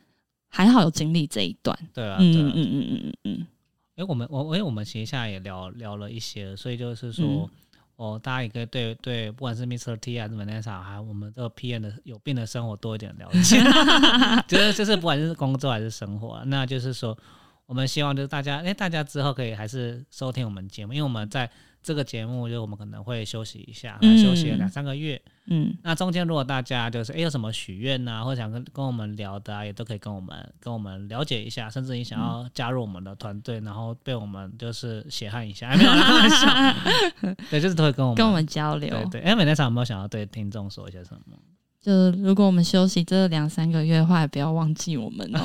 [0.47, 1.77] 还好有经历这一段。
[1.93, 3.47] 对啊，嗯对啊嗯，嗯嗯嗯嗯
[3.95, 7.49] 因为我们我因为我们其实现在也聊聊了一些，所以就是说嗯，
[7.95, 13.61] 哦，大家也可以对对，不管是 Mister T 还是 Vanessa，还有我们这个 PM 的有病的生活多一点了解，
[14.47, 17.17] 就是就是不管是工作还是生活，那就是说，
[17.65, 21.49] 我们希望就是大家，哎，大家之后可以还是收听我们节目，因为我们在
[21.83, 25.21] 这个节目，就我们可能会休息一下，嗯休息了两三个月。
[25.47, 38.89] 嗯那中间如果大家就是哎有什么许愿呐，或者想跟跟我们聊的、啊，也都可以跟我们跟我们了解一下，甚至你想要加入我们的团队，然后被我们就是血汗一下， 哎没有啦，开玩笑，对，就是都会跟我们跟我们交流。
[38.89, 39.21] 对对。
[39.21, 41.37] 哎，美奈场有没有想要对听众说一些什么？
[41.81, 45.39] 就是如果我们休息这两三个月的话，也不要忘记我们哦。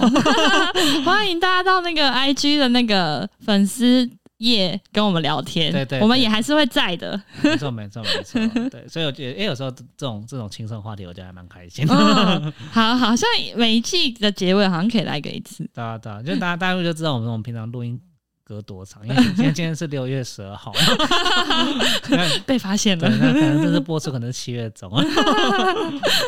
[1.05, 4.09] 欢迎大家到那个 IG 的那个粉丝
[4.39, 7.21] 页跟我们聊天，对对我们也还是会在的。
[7.43, 11.95] 没错没错没错， 对，所以我觉得哎有时候这种这种轻松话题，我觉得还蛮开心的。
[11.95, 15.69] 嗯，好，好像每一季的结尾好像可以来个一次。
[15.75, 18.01] 对啊对啊，就大家大家就知道我们我们平常录音
[18.45, 20.73] 隔多长，因为今天今天 是六月十二号。
[22.47, 24.89] 被发现对，了，那可能这次播出可能是七月中。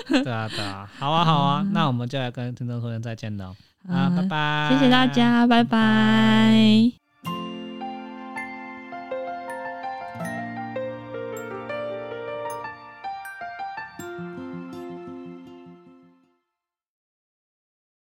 [0.09, 3.55] 对啊，对啊，好啊，好啊，那我们就来跟听众说声再见了。
[3.89, 6.93] 啊，拜拜，谢谢大家，拜拜